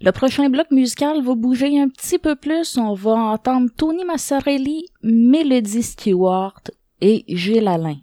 Le 0.00 0.10
prochain 0.12 0.50
bloc 0.50 0.70
musical 0.70 1.22
va 1.22 1.34
bouger 1.34 1.80
un 1.80 1.88
petit 1.88 2.18
peu 2.18 2.34
plus. 2.34 2.76
On 2.76 2.94
va 2.94 3.12
entendre 3.12 3.70
Tony 3.76 4.04
Massarelli, 4.04 4.86
Melody 5.02 5.82
Stewart 5.82 6.62
et 7.00 7.24
Gilles 7.28 7.68
Alain. 7.68 7.98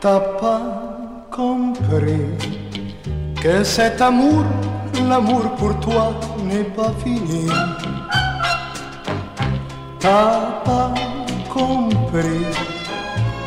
T'as 0.00 0.18
pas 0.18 1.26
compris 1.30 2.26
que 3.40 3.62
cet 3.62 4.00
amour, 4.00 4.44
l'amour 5.08 5.50
pour 5.56 5.78
toi 5.80 6.12
n'est 6.44 6.70
pas 6.76 6.92
fini. 7.02 7.46
T'as 9.98 10.62
pas 10.64 10.92
compris 11.48 12.46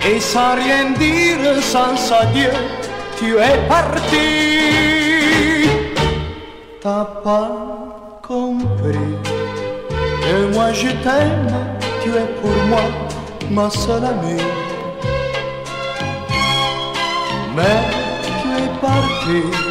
et 0.07 0.19
sans 0.19 0.55
rien 0.55 0.91
dire, 0.91 1.61
sans 1.61 2.11
adieu, 2.13 2.51
tu 3.17 3.37
es 3.37 3.57
parti. 3.67 4.29
T'as 6.81 7.05
pas 7.23 7.51
compris 8.21 9.11
que 10.23 10.53
moi 10.53 10.71
je 10.71 10.89
t'aime, 11.03 11.51
tu 12.03 12.09
es 12.09 12.27
pour 12.39 12.55
moi 12.69 12.85
ma 13.49 13.69
seule 13.69 14.05
amie. 14.05 14.41
Mais 17.55 17.79
tu 18.39 18.47
es 18.63 18.69
parti 18.81 19.64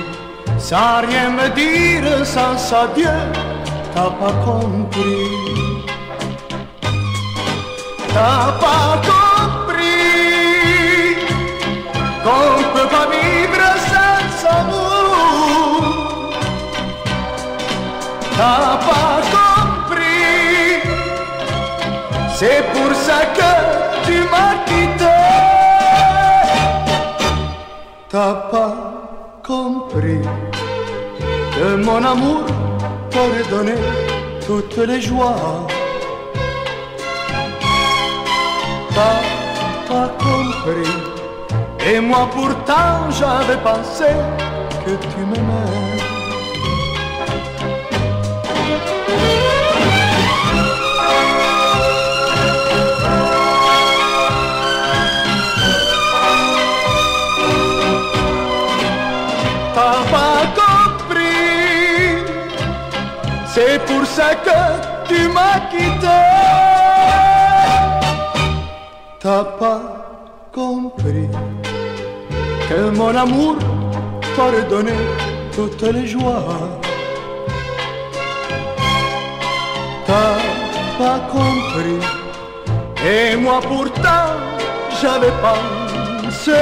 sans 0.65 1.03
rien 1.07 1.29
me 1.29 1.47
dire, 1.51 2.25
sans 2.25 2.73
adieu, 2.73 3.19
t'as 3.95 4.11
pas 4.21 4.35
compris. 4.47 5.29
T'as 8.15 8.53
pas 8.65 8.91
compris 9.13 9.85
qu'on 12.25 12.53
peut 12.75 12.91
pas 12.97 13.07
vivre 13.15 13.67
sans 13.91 14.31
amour. 14.59 16.33
T'as 18.37 18.73
pas 18.89 19.17
compris, 19.37 20.81
c'est 22.39 22.63
pour 22.73 22.91
ça 23.07 23.21
que 23.39 23.51
tu 24.07 24.17
m'as 24.33 24.57
quitté. 24.69 25.17
T'as 28.09 28.35
pas 28.51 28.75
compris 29.43 30.23
que 31.55 31.77
mon 31.77 32.05
amour 32.05 32.45
t'aurait 33.11 33.49
donné 33.51 33.75
toutes 34.47 34.77
les 34.77 35.01
joies. 35.01 35.67
T'as 38.95 39.23
pas 39.89 40.09
compris, 40.19 40.95
et 41.89 42.01
moi 42.01 42.29
pourtant 42.33 43.11
j'avais 43.11 43.61
pensé 43.63 44.11
que 44.85 44.93
tu 45.11 45.21
m'aimais. 45.31 45.94
Que 64.47 64.61
tu 65.09 65.29
m'as 65.35 65.59
quitté. 65.71 66.21
T'as 69.21 69.45
pas 69.63 69.83
compris 70.53 71.29
que 72.69 72.91
mon 72.99 73.15
amour 73.25 73.57
t'aurait 74.37 74.69
donné 74.75 74.99
toutes 75.55 75.83
les 75.83 76.07
joies. 76.07 76.45
T'as 80.07 80.37
pas 80.99 81.19
compris, 81.33 82.01
et 83.05 83.37
moi 83.37 83.61
pourtant 83.63 84.29
j'avais 85.01 85.35
pensé 85.43 86.53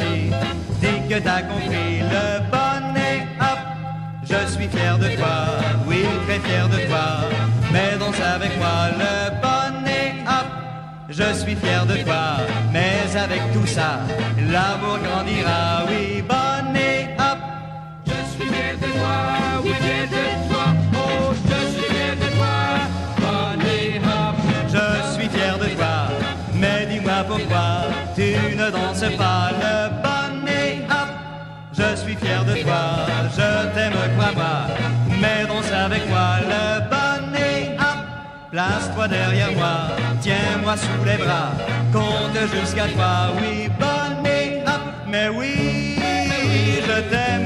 dis 0.00 1.08
que 1.08 1.18
t'as 1.20 1.42
compris 1.42 2.00
le 2.00 2.40
bonnet 2.50 3.26
up. 3.40 3.58
Je 4.22 4.50
suis 4.52 4.68
fier 4.68 4.98
de 4.98 5.08
toi, 5.16 5.36
oui 5.86 6.04
très 6.26 6.38
fier 6.40 6.68
de 6.68 6.78
toi, 6.88 7.06
mais 7.72 7.96
danse 7.98 8.20
avec 8.20 8.56
moi 8.58 8.90
le 8.98 9.30
bonnet 9.40 10.14
up. 10.26 10.46
Je 11.08 11.32
suis 11.34 11.56
fier 11.56 11.86
de 11.86 11.96
toi, 12.04 12.38
mais 12.72 13.16
avec 13.16 13.40
tout 13.52 13.66
ça, 13.66 14.00
l'amour 14.38 14.98
grandira, 14.98 15.84
oui 15.88 16.22
bonnet 16.22 17.16
up. 17.18 17.38
Je 18.06 18.18
suis 18.34 18.48
fier 18.52 18.74
de 18.82 18.88
toi, 18.98 19.16
oui 19.64 19.72
fier 19.80 20.06
de 20.08 20.14
toi, 20.14 20.35
tu 28.16 28.56
ne 28.56 28.70
danses 28.70 29.10
pas 29.18 29.50
le 29.62 29.74
bonnet 30.04 30.80
up. 30.90 31.10
Je 31.78 31.96
suis 31.96 32.16
fier 32.16 32.42
de 32.46 32.62
toi, 32.62 32.82
je 33.36 33.48
t'aime 33.74 33.92
crois-moi, 34.16 34.56
mais 35.20 35.44
danse 35.46 35.70
avec 35.70 36.08
moi 36.08 36.38
le 36.52 36.80
bonnet 36.92 37.76
up. 37.78 37.98
Place-toi 38.50 39.08
derrière 39.08 39.52
moi, 39.52 39.76
tiens-moi 40.22 40.76
sous 40.78 41.04
les 41.04 41.18
bras, 41.22 41.50
compte 41.92 42.40
jusqu'à 42.54 42.86
toi, 42.88 43.34
oui 43.38 43.68
bonnet 43.78 44.62
up, 44.66 44.84
mais 45.06 45.28
oui, 45.28 45.98
je 46.88 47.00
t'aime, 47.10 47.45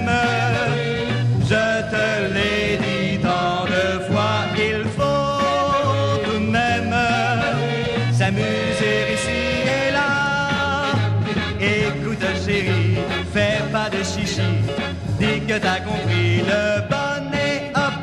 que 15.50 15.58
t'as 15.58 15.80
compris 15.80 16.42
le 16.52 16.62
bonnet 16.92 17.72
up. 17.74 17.94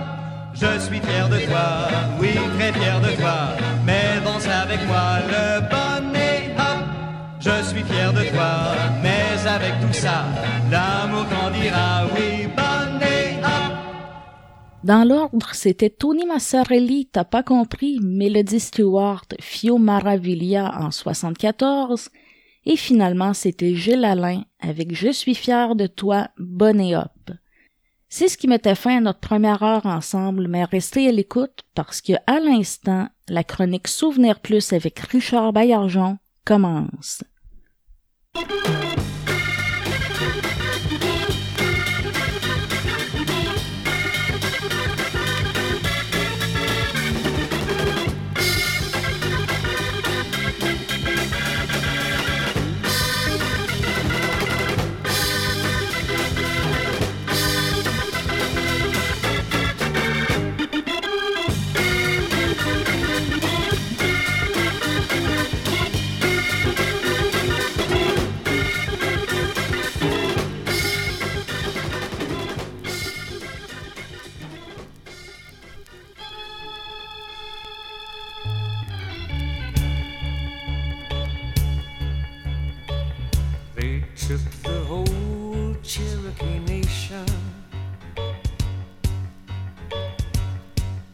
Je 0.53 0.79
suis 0.85 0.99
fier 0.99 1.29
de 1.29 1.39
toi, 1.45 1.87
oui 2.19 2.31
très 2.57 2.73
fier 2.73 2.99
de 2.99 3.11
toi, 3.21 3.39
mais 3.85 4.19
danse 4.25 4.47
avec 4.63 4.85
moi 4.85 5.19
le 5.33 5.61
bonnet 5.73 6.53
up. 6.59 6.83
Je 7.39 7.63
suis 7.69 7.83
fier 7.83 8.11
de 8.11 8.23
toi, 8.35 8.51
mais 9.01 9.47
avec 9.47 9.73
tout 9.79 9.93
ça, 9.93 10.25
l'amour 10.69 11.25
grandira, 11.31 12.07
oui 12.15 12.47
bonnet 12.47 13.39
up. 13.41 13.73
Dans 14.83 15.07
l'ordre, 15.07 15.51
c'était 15.53 15.89
Tony 15.89 16.25
Massarelli, 16.25 17.07
T'as 17.09 17.23
pas 17.23 17.43
compris, 17.43 18.01
Melody 18.01 18.59
Stewart, 18.59 19.27
Fio 19.39 19.77
Maravilla 19.77 20.73
en 20.81 20.91
74, 20.91 22.09
et 22.67 22.75
finalement 22.75 23.33
c'était 23.33 23.75
Gilles 23.75 24.03
Alain 24.03 24.43
avec 24.59 24.93
Je 24.93 25.09
suis 25.09 25.35
fier 25.35 25.75
de 25.75 25.87
toi, 25.87 26.27
bonnet 26.37 26.95
up. 26.95 27.31
C'est 28.09 28.27
ce 28.27 28.37
qui 28.37 28.47
mettait 28.47 28.75
fin 28.75 28.97
à 28.97 29.01
notre 29.01 29.19
première 29.19 29.63
heure 29.63 29.85
ensemble, 29.85 30.47
mais 30.47 30.65
restez 30.65 31.07
à 31.07 31.11
l'écoute 31.11 31.63
parce 31.75 32.01
que 32.01 32.13
à 32.27 32.39
l'instant, 32.39 33.07
la 33.29 33.43
chronique 33.43 33.87
Souvenir 33.87 34.39
Plus 34.41 34.73
avec 34.73 34.99
Richard 34.99 35.53
Baillargeon 35.53 36.17
commence. 36.45 37.23
shook 84.27 84.51
the 84.63 84.83
whole 84.83 85.73
Cherokee 85.83 86.59
nation. 86.59 87.25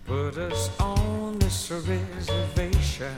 Put 0.03 0.38
us 0.38 0.72
on 0.80 1.38
this 1.38 1.70
reservation. 1.70 3.14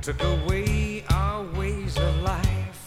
Took 0.00 0.22
away 0.22 1.02
our 1.10 1.42
ways 1.58 1.96
of 1.96 2.22
life. 2.22 2.82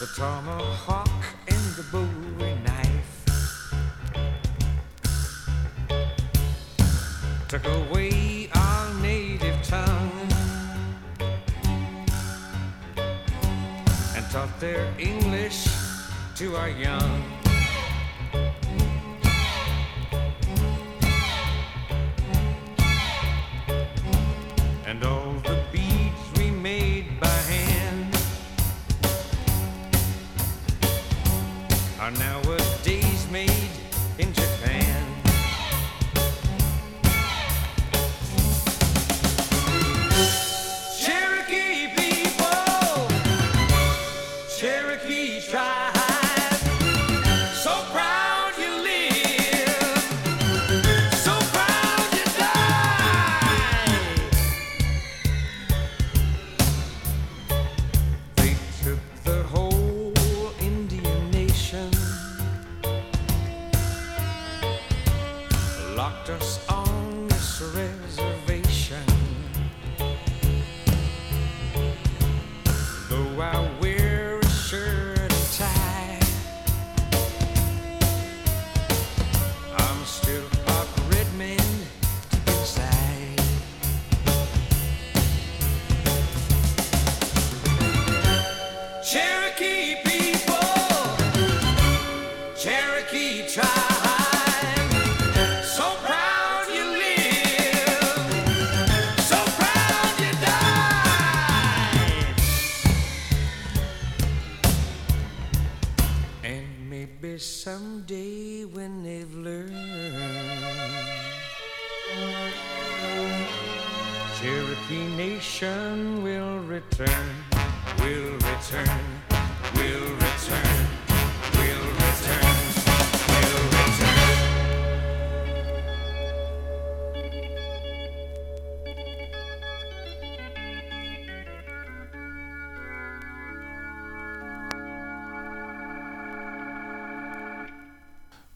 The 0.00 0.08
tomahawk 0.16 1.24
and 1.48 1.64
the 1.76 1.84
bowie 1.92 2.56
knife. 2.64 3.12
Took 7.48 7.66
away. 7.66 8.33
Their 14.64 14.88
English 14.98 15.68
to 16.36 16.56
our 16.56 16.70
young. 16.70 17.53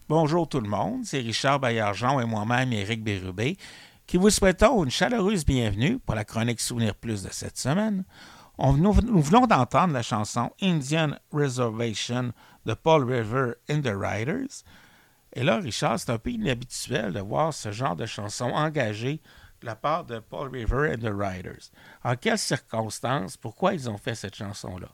Bonjour 0.09 0.49
tout 0.49 0.59
le 0.59 0.67
monde, 0.67 1.05
c'est 1.05 1.19
Richard 1.19 1.59
Baillargeon 1.59 2.19
et 2.19 2.25
moi-même 2.25 2.73
Éric 2.73 3.03
Bérubé 3.03 3.57
qui 4.07 4.17
vous 4.17 4.31
souhaitons 4.31 4.83
une 4.83 4.89
chaleureuse 4.89 5.45
bienvenue 5.45 5.99
pour 5.99 6.15
la 6.15 6.25
chronique 6.25 6.61
Souvenir 6.61 6.95
Plus 6.95 7.21
de 7.21 7.29
cette 7.29 7.59
semaine. 7.59 8.03
On- 8.57 8.73
nous, 8.73 8.91
nous 9.03 9.21
venons 9.21 9.45
d'entendre 9.45 9.93
la 9.93 10.01
chanson 10.01 10.49
Indian 10.63 11.11
Reservation 11.31 12.33
de 12.65 12.73
Paul 12.73 13.03
River 13.03 13.53
and 13.69 13.81
the 13.81 13.93
Riders. 13.95 14.63
Et 15.33 15.43
là, 15.43 15.57
Richard, 15.57 15.99
c'est 15.99 16.09
un 16.09 16.17
peu 16.17 16.31
inhabituel 16.31 17.13
de 17.13 17.19
voir 17.19 17.53
ce 17.53 17.71
genre 17.71 17.95
de 17.95 18.07
chanson 18.07 18.45
engagée 18.45 19.21
de 19.61 19.67
la 19.67 19.75
part 19.75 20.05
de 20.05 20.17
Paul 20.17 20.49
River 20.51 20.91
and 20.91 21.07
the 21.07 21.13
Riders. 21.13 21.69
En 22.03 22.15
quelles 22.15 22.39
circonstances, 22.39 23.37
pourquoi 23.37 23.75
ils 23.75 23.87
ont 23.87 23.99
fait 23.99 24.15
cette 24.15 24.35
chanson-là? 24.35 24.89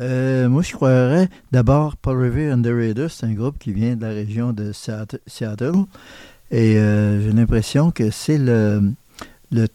Euh, 0.00 0.48
moi, 0.48 0.62
je 0.62 0.72
croirais 0.72 1.28
d'abord 1.50 1.96
Paul 1.96 2.18
Revere 2.18 2.54
and 2.54 2.62
the 2.62 2.66
Raiders, 2.66 3.10
c'est 3.10 3.26
un 3.26 3.32
groupe 3.32 3.58
qui 3.58 3.72
vient 3.72 3.96
de 3.96 4.02
la 4.02 4.10
région 4.10 4.52
de 4.52 4.72
Seattle. 4.72 5.72
Et 6.50 6.78
euh, 6.78 7.20
j'ai 7.20 7.32
l'impression 7.32 7.90
que 7.90 8.10
c'est 8.10 8.38
le, 8.38 8.94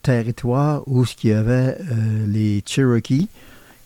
territoire 0.02 0.84
où 0.88 1.06
ce 1.06 1.16
qu'il 1.16 1.32
y 1.32 1.34
avait 1.34 1.78
euh, 1.80 2.26
les 2.28 2.64
Cherokees. 2.66 3.28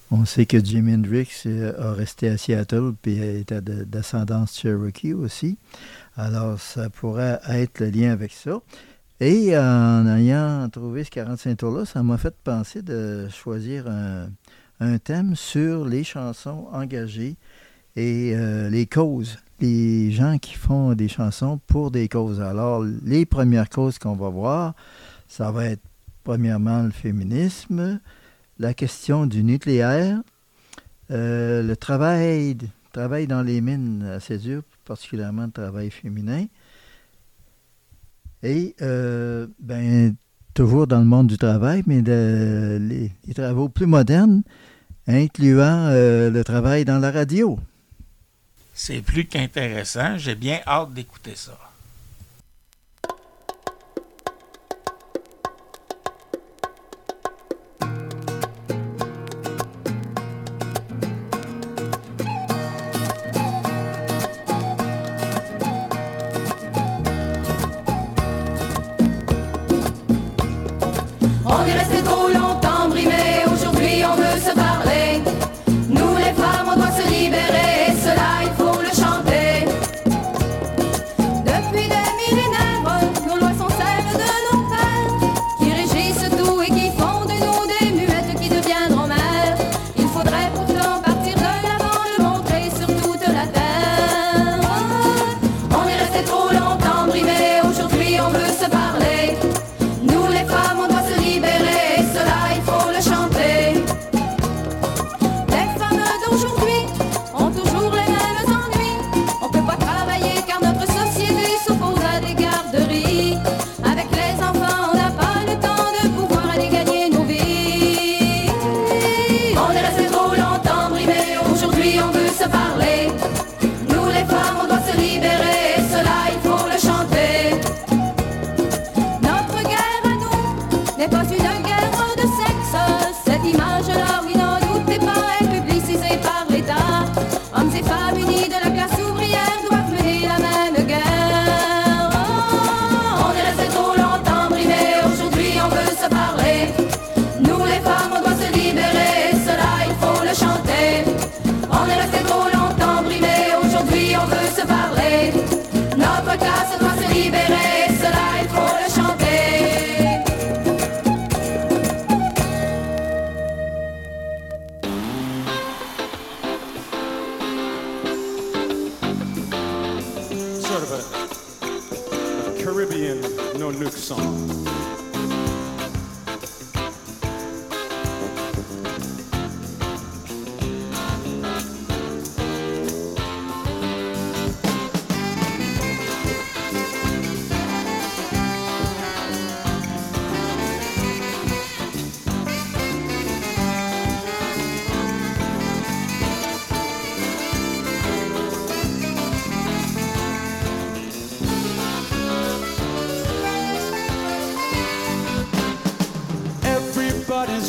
On 0.09 0.23
sait 0.23 0.45
que 0.45 0.63
Jimi 0.63 0.93
Hendrix 0.93 1.27
euh, 1.47 1.73
a 1.77 1.93
resté 1.93 2.29
à 2.29 2.37
Seattle 2.37 2.93
puis 3.01 3.19
était 3.19 3.61
d'ascendance 3.61 4.57
Cherokee 4.57 5.13
aussi. 5.13 5.57
Alors, 6.15 6.59
ça 6.59 6.89
pourrait 6.89 7.39
être 7.49 7.79
le 7.79 7.89
lien 7.89 8.11
avec 8.11 8.31
ça. 8.31 8.59
Et 9.19 9.57
en 9.57 10.07
ayant 10.07 10.69
trouvé 10.69 11.03
ce 11.03 11.09
45 11.09 11.57
tours-là, 11.57 11.85
ça 11.85 12.03
m'a 12.03 12.17
fait 12.17 12.35
penser 12.43 12.83
de 12.83 13.27
choisir 13.29 13.87
un, 13.87 14.29
un 14.79 14.97
thème 14.99 15.35
sur 15.35 15.85
les 15.85 16.03
chansons 16.03 16.67
engagées 16.71 17.35
et 17.95 18.33
euh, 18.35 18.69
les 18.69 18.85
causes. 18.85 19.37
Les 19.59 20.11
gens 20.11 20.37
qui 20.37 20.53
font 20.53 20.93
des 20.93 21.07
chansons 21.07 21.59
pour 21.65 21.89
des 21.89 22.07
causes. 22.07 22.41
Alors, 22.41 22.83
les 23.03 23.25
premières 23.25 23.69
causes 23.69 23.97
qu'on 23.97 24.15
va 24.15 24.29
voir, 24.29 24.75
ça 25.27 25.51
va 25.51 25.65
être 25.65 25.81
premièrement 26.23 26.83
le 26.83 26.91
féminisme, 26.91 27.99
la 28.59 28.73
question 28.73 29.25
du 29.25 29.43
nucléaire, 29.43 30.21
euh, 31.09 31.63
le 31.63 31.75
travail, 31.75 32.57
travail 32.91 33.25
dans 33.25 33.41
les 33.41 33.61
mines 33.61 34.03
assez 34.03 34.37
dur, 34.37 34.61
particulièrement 34.85 35.45
le 35.45 35.51
travail 35.51 35.89
féminin. 35.89 36.45
Et, 38.43 38.75
euh, 38.81 39.47
ben, 39.59 40.15
toujours 40.57 40.87
dans 40.87 40.97
le 40.97 41.05
monde 41.05 41.27
du 41.27 41.37
travail, 41.37 41.83
mais 41.85 42.01
de- 42.01 42.79
les, 42.81 43.33
travaux 43.35 43.69
plus 43.69 43.85
modernes, 43.85 44.41
incluant 45.05 45.89
euh, 45.91 46.31
le 46.31 46.43
travail 46.43 46.83
dans 46.83 46.97
la 46.97 47.11
radio. 47.11 47.59
C'est 48.73 49.03
plus 49.03 49.25
qu'intéressant. 49.25 50.17
J'ai 50.17 50.33
bien 50.33 50.59
hâte 50.65 50.93
d'écouter 50.93 51.35
ça. 51.35 51.57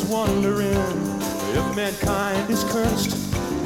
Wondering 0.08 0.72
if 1.52 1.76
mankind 1.76 2.50
is 2.50 2.64
cursed. 2.64 3.12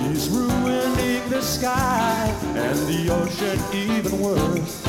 He's 0.01 0.29
ruining 0.29 1.29
the 1.31 1.41
sky 1.41 2.35
and 2.43 2.79
the 2.89 3.11
ocean 3.11 3.59
even 3.73 4.21
worse. 4.21 4.83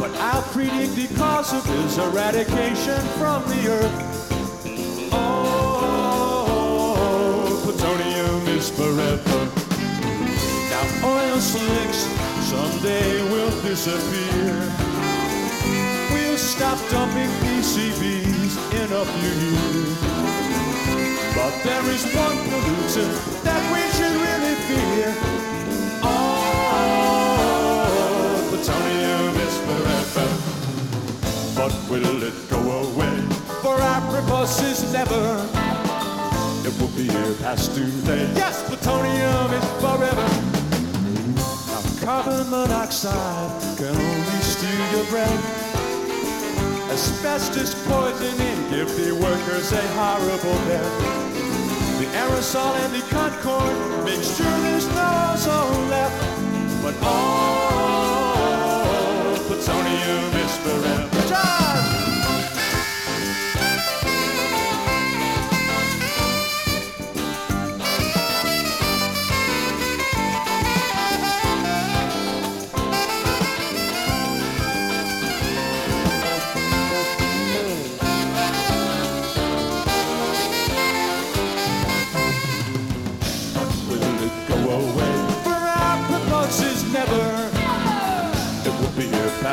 But 0.00 0.10
I'll 0.16 0.42
predict 0.52 0.96
the 0.96 1.06
cause 1.16 1.52
of 1.52 1.64
his 1.64 1.98
eradication 1.98 3.00
from 3.18 3.44
the 3.48 3.68
earth. 3.68 5.10
Oh, 5.12 6.50
plutonium 7.62 8.48
is 8.48 8.68
forever. 8.70 9.48
Now 10.70 10.84
oil 11.06 11.38
slicks 11.40 12.06
someday 12.50 13.22
will 13.30 13.62
disappear. 13.62 14.87
Stop 16.38 16.78
dumping 16.88 17.30
PCBs 17.42 18.54
in 18.72 18.92
a 18.92 19.04
few 19.04 19.34
years. 19.50 19.98
But 21.34 21.52
there 21.64 21.84
is 21.90 22.04
one 22.14 22.38
pollutant 22.46 23.42
that 23.42 23.62
we 23.74 23.80
should 23.96 24.14
really 24.14 24.54
fear. 24.68 25.10
Oh, 26.00 26.78
plutonium 28.50 29.34
is 29.46 29.56
forever. 29.66 30.28
But 31.56 31.72
will 31.90 32.22
it 32.22 32.36
go 32.48 32.60
away? 32.86 33.18
For 33.60 33.76
our 33.80 34.00
is 34.62 34.80
never. 34.92 35.24
It 36.64 36.74
will 36.80 36.94
be 36.96 37.08
here 37.08 37.34
past 37.42 37.74
today. 37.74 38.30
Yes, 38.36 38.62
plutonium 38.68 39.52
is 39.58 39.64
forever. 39.82 40.28
Now 41.66 41.82
carbon 42.04 42.46
monoxide 42.48 43.76
can 43.76 43.96
only 43.96 44.40
steal 44.42 44.86
your 44.92 45.06
breath. 45.10 45.57
Asbestos 46.98 47.76
poisoning 47.86 48.70
give 48.70 48.88
the 48.96 49.12
workers 49.14 49.70
a 49.70 49.80
horrible 49.94 50.58
death. 50.66 50.98
The 52.00 52.06
aerosol 52.06 52.74
and 52.82 52.92
the 52.92 53.02
concord 53.08 54.04
make 54.04 54.20
sure 54.20 54.58
there's 54.66 54.88
no 54.88 55.30
ozone 55.32 55.90
left. 55.90 56.82
But 56.82 56.96
all 57.04 57.87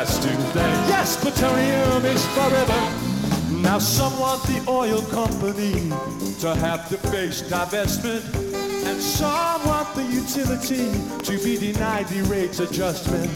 past 0.06 0.22
today. 0.22 0.72
Yes, 0.88 1.16
plutonium 1.16 2.04
is 2.04 2.24
forever. 2.28 3.62
Now 3.62 3.78
some 3.78 4.18
want 4.18 4.42
the 4.44 4.64
oil 4.68 5.02
company 5.02 5.90
to 6.40 6.54
have 6.54 6.88
to 6.90 6.96
face 7.10 7.42
divestment. 7.42 8.24
And 8.86 9.00
some 9.00 9.66
want 9.66 9.94
the 9.94 10.04
utility 10.04 10.92
to 11.24 11.44
be 11.44 11.58
denied 11.58 12.06
the 12.08 12.22
rates 12.24 12.60
adjustment. 12.60 13.30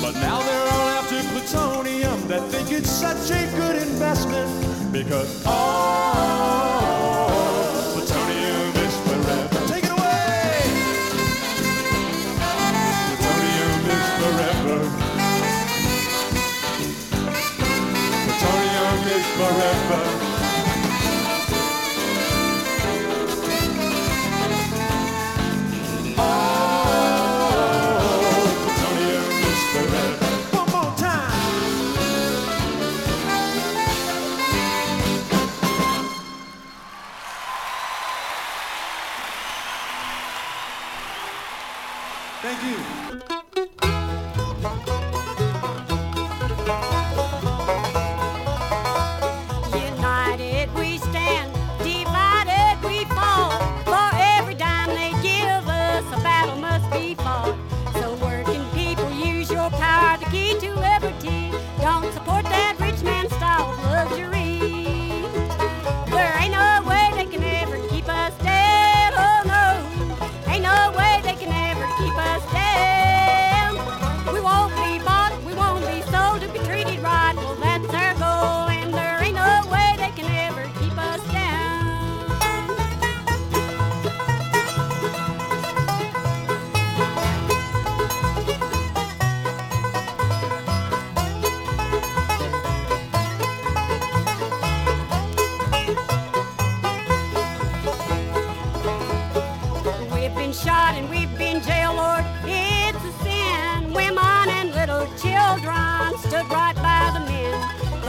But 0.00 0.14
now 0.14 0.40
they're 0.42 0.72
all 0.72 0.88
after 0.98 1.22
plutonium 1.32 2.28
that 2.28 2.42
think 2.50 2.70
it's 2.70 2.90
such 2.90 3.30
a 3.30 3.50
good 3.56 3.76
investment. 3.76 4.92
Because 4.92 5.44
all 5.46 6.59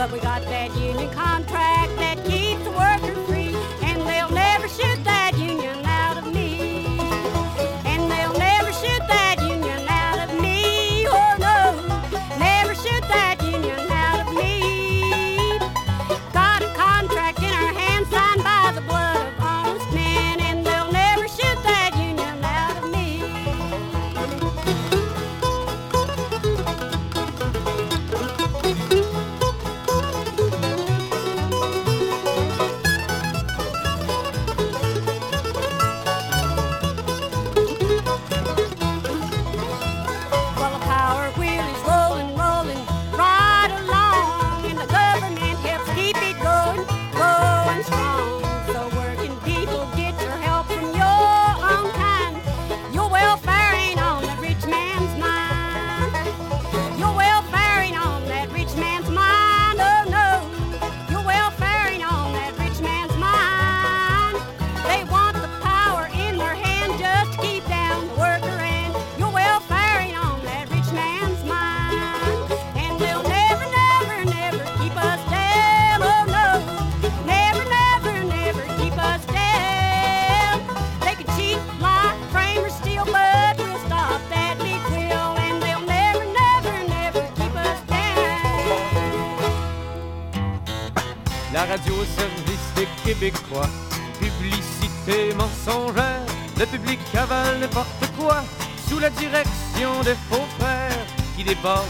But 0.02 0.10
we 0.10 0.18
got 0.18 0.42
that 0.46 0.74
union 0.80 1.08
contract 1.12 1.91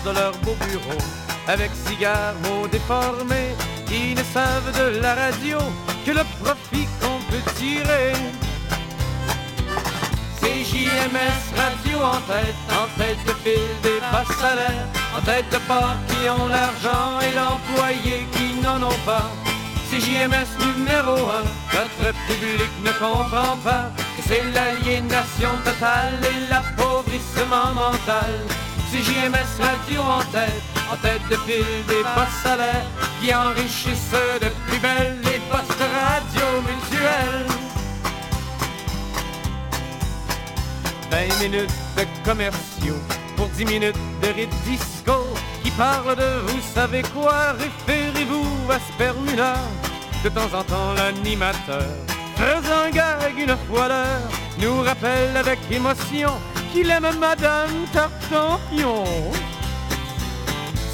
débordent 0.02 0.16
leur 0.16 0.32
beau 0.38 0.56
bureau, 0.66 0.98
avec 1.48 1.70
cigares 1.86 2.34
mots 2.44 2.66
déformés, 2.68 3.54
qui 3.86 4.14
ne 4.14 4.22
savent 4.22 4.72
de 4.76 5.00
la 5.00 5.14
radio 5.14 5.58
que 6.04 6.12
le 6.12 6.24
profit 6.42 6.86
qu'on 7.00 7.18
peut 7.30 7.52
tirer. 7.56 8.12
C'est 10.40 10.64
JMS 10.64 11.42
Radio 11.56 11.98
en 11.98 12.20
tête, 12.32 12.60
en 12.70 12.86
tête 12.98 13.24
de 13.26 13.32
file 13.44 13.74
des 13.82 14.00
bas 14.00 14.24
salaires, 14.40 14.88
en 15.16 15.20
tête 15.22 15.48
de 15.50 15.58
porcs 15.68 15.96
qui 16.08 16.28
ont 16.28 16.48
l'argent 16.48 17.20
et 17.20 17.34
l'employé 17.34 18.26
qui 18.32 18.54
n'en 18.60 18.82
ont 18.82 19.02
pas. 19.04 19.30
C'est 19.88 20.00
JMS 20.00 20.50
numéro 20.64 21.12
un, 21.12 21.44
notre 21.74 22.14
public 22.26 22.70
ne 22.82 22.92
comprend 22.92 23.56
pas 23.62 23.90
que 24.16 24.22
c'est 24.26 24.42
l'aliénation 24.54 25.50
totale 25.64 26.18
et 26.22 26.50
l'appauvrissement 26.50 27.74
mental. 27.74 28.61
C'est 28.92 28.98
JMS 29.04 29.58
Radio 29.58 30.02
en 30.02 30.20
tête, 30.30 30.62
en 30.92 30.96
tête 30.96 31.22
de 31.30 31.36
file 31.36 31.64
des 31.88 32.02
bas 32.02 32.28
salaires 32.42 32.84
qui 33.22 33.34
enrichissent 33.34 34.12
de 34.38 34.48
plus 34.68 34.78
belle 34.80 35.18
les 35.24 35.40
postes 35.50 35.80
radio 35.80 36.60
mutuels. 36.60 37.46
20 41.10 41.42
minutes 41.42 41.70
de 41.96 42.04
commerciaux 42.22 43.00
pour 43.34 43.46
10 43.48 43.64
minutes 43.64 43.96
de 44.20 44.28
rite 44.28 44.54
disco 44.66 45.24
qui 45.62 45.70
parle 45.70 46.14
de 46.14 46.40
vous 46.48 46.60
savez 46.74 47.00
quoi, 47.14 47.52
référez-vous 47.52 48.70
à 48.70 48.78
Spermula. 48.92 49.54
De 50.22 50.28
temps 50.28 50.52
en 50.52 50.64
temps, 50.64 50.92
l'animateur, 50.98 51.88
faisant 52.36 52.90
gag 52.92 53.38
une 53.38 53.56
fois 53.66 53.88
l'heure, 53.88 54.28
nous 54.58 54.82
rappelle 54.82 55.34
avec 55.34 55.60
émotion 55.70 56.32
qu'il 56.72 56.90
aime 56.90 57.08
Madame 57.18 57.86
Tartampion. 57.92 59.04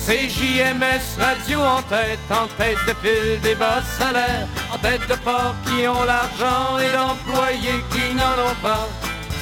C'est 0.05 0.29
JMS 0.29 1.21
Radio 1.21 1.61
en 1.61 1.83
tête, 1.83 2.19
en 2.31 2.47
tête 2.57 2.79
de 2.87 2.95
file 3.03 3.41
des 3.43 3.55
bas 3.55 3.83
salaires, 3.99 4.49
en 4.73 4.79
tête 4.79 5.07
de 5.09 5.15
porcs 5.17 5.55
qui 5.67 5.87
ont 5.87 6.05
l'argent 6.05 6.79
et 6.79 6.91
d'employés 6.97 7.83
qui 7.93 8.15
n'en 8.15 8.51
ont 8.51 8.59
pas. 8.63 8.89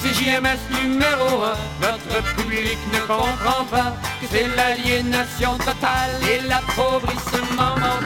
C'est 0.02 0.12
JMS 0.14 0.58
numéro 0.82 1.42
un, 1.42 1.56
notre 1.80 2.22
public 2.34 2.78
ne 2.92 3.00
comprend 3.00 3.64
pas 3.70 3.94
que 4.20 4.26
c'est 4.30 4.48
l'aliénation 4.56 5.56
totale 5.58 6.14
et 6.30 6.46
l'appauvrissement 6.48 7.74
mental. 7.76 8.05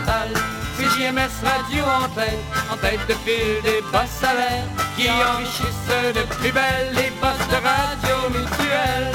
JMS 1.00 1.32
Radio 1.42 1.84
en 1.84 2.08
tête, 2.08 2.38
en 2.70 2.76
tête 2.76 3.00
de 3.08 3.14
file 3.24 3.62
des 3.62 3.80
bas 3.90 4.06
salaires 4.06 4.66
qui 4.96 5.08
enrichissent 5.08 6.14
de 6.14 6.22
plus 6.34 6.52
belle 6.52 6.92
les 6.94 7.10
postes 7.22 7.48
de 7.48 7.56
radio 7.56 8.28
mutuelle. 8.28 9.14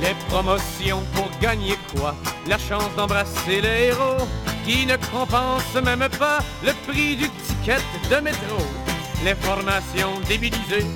Les 0.00 0.14
promotions 0.30 1.02
pour 1.14 1.28
gagner 1.38 1.76
quoi? 1.94 2.14
La 2.46 2.56
chance 2.56 2.88
d'embrasser 2.96 3.60
les 3.60 3.88
héros 3.88 4.26
qui 4.64 4.86
ne 4.86 4.96
compensent 5.12 5.82
même 5.84 6.08
pas 6.18 6.38
le 6.64 6.72
prix 6.90 7.16
du 7.16 7.28
ticket 7.28 7.82
de 8.10 8.20
métro. 8.20 8.56
Les 9.22 9.34
formations 9.34 10.18
débilisées, 10.26 10.86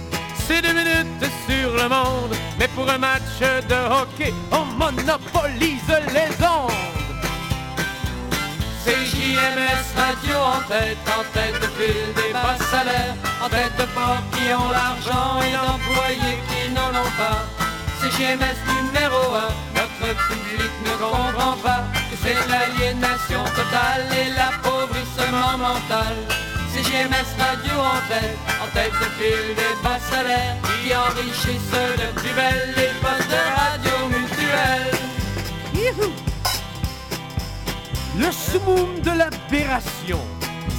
c'est 0.47 0.63
deux 0.63 0.73
minutes 0.73 1.31
sur 1.47 1.75
le 1.75 1.89
monde, 1.91 2.35
mais 2.59 2.69
pour 2.69 2.89
un 2.89 2.99
match 2.99 3.39
de 3.41 3.93
hockey, 3.93 4.33
on 4.51 4.65
monopolise 4.65 5.93
les 6.15 6.47
ondes. 6.47 6.90
JMS 9.31 9.87
Radio 9.97 10.37
en 10.43 10.61
tête, 10.67 10.99
en 11.07 11.23
tête 11.33 11.55
de 11.63 11.69
file 11.79 12.11
des 12.17 12.33
bas 12.33 12.59
salaires, 12.59 13.15
en 13.41 13.49
tête 13.49 13.77
de 13.79 13.87
porcs 13.95 14.27
qui 14.33 14.53
ont 14.53 14.71
l'argent 14.71 15.39
et 15.47 15.53
d'employés 15.55 16.39
qui 16.49 16.63
n'en 16.75 16.91
ont 16.91 17.15
pas. 17.21 17.47
C'est 18.01 18.11
JMS 18.11 18.59
numéro 18.75 19.21
un, 19.45 19.53
notre 19.79 20.09
public 20.27 20.73
ne 20.85 20.95
comprend 20.99 21.57
pas 21.63 21.83
que 22.11 22.17
c'est 22.23 22.41
l'aliénation 22.51 23.45
totale 23.55 24.07
et 24.19 24.31
l'appauvrissement 24.35 25.59
mental. 25.59 26.17
C'est 26.73 26.83
Radio 26.83 27.77
en 27.79 28.01
tête, 28.11 28.39
en 28.63 28.69
tête 28.75 28.97
de 29.03 29.09
file 29.17 29.55
des 29.55 29.75
bas 29.85 30.01
salaires 30.11 30.57
qui 30.83 30.93
enrichissent 30.93 31.79
de 32.01 32.07
plus 32.19 32.35
belle 32.35 32.75
les 32.77 32.93
postes 33.01 33.31
de 33.31 33.41
radio 33.61 33.97
mutuelle. 34.09 35.01
Le 38.19 38.31
summum 38.33 39.01
de 39.03 39.11
l'aberration, 39.11 40.19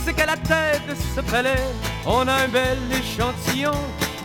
c'est 0.03 0.13
qu'à 0.13 0.25
la 0.25 0.35
tête 0.35 0.85
de 0.89 0.95
ce 1.15 1.21
palais, 1.21 1.63
on 2.05 2.27
a 2.27 2.33
un 2.33 2.47
bel 2.49 2.77
échantillon 2.91 3.71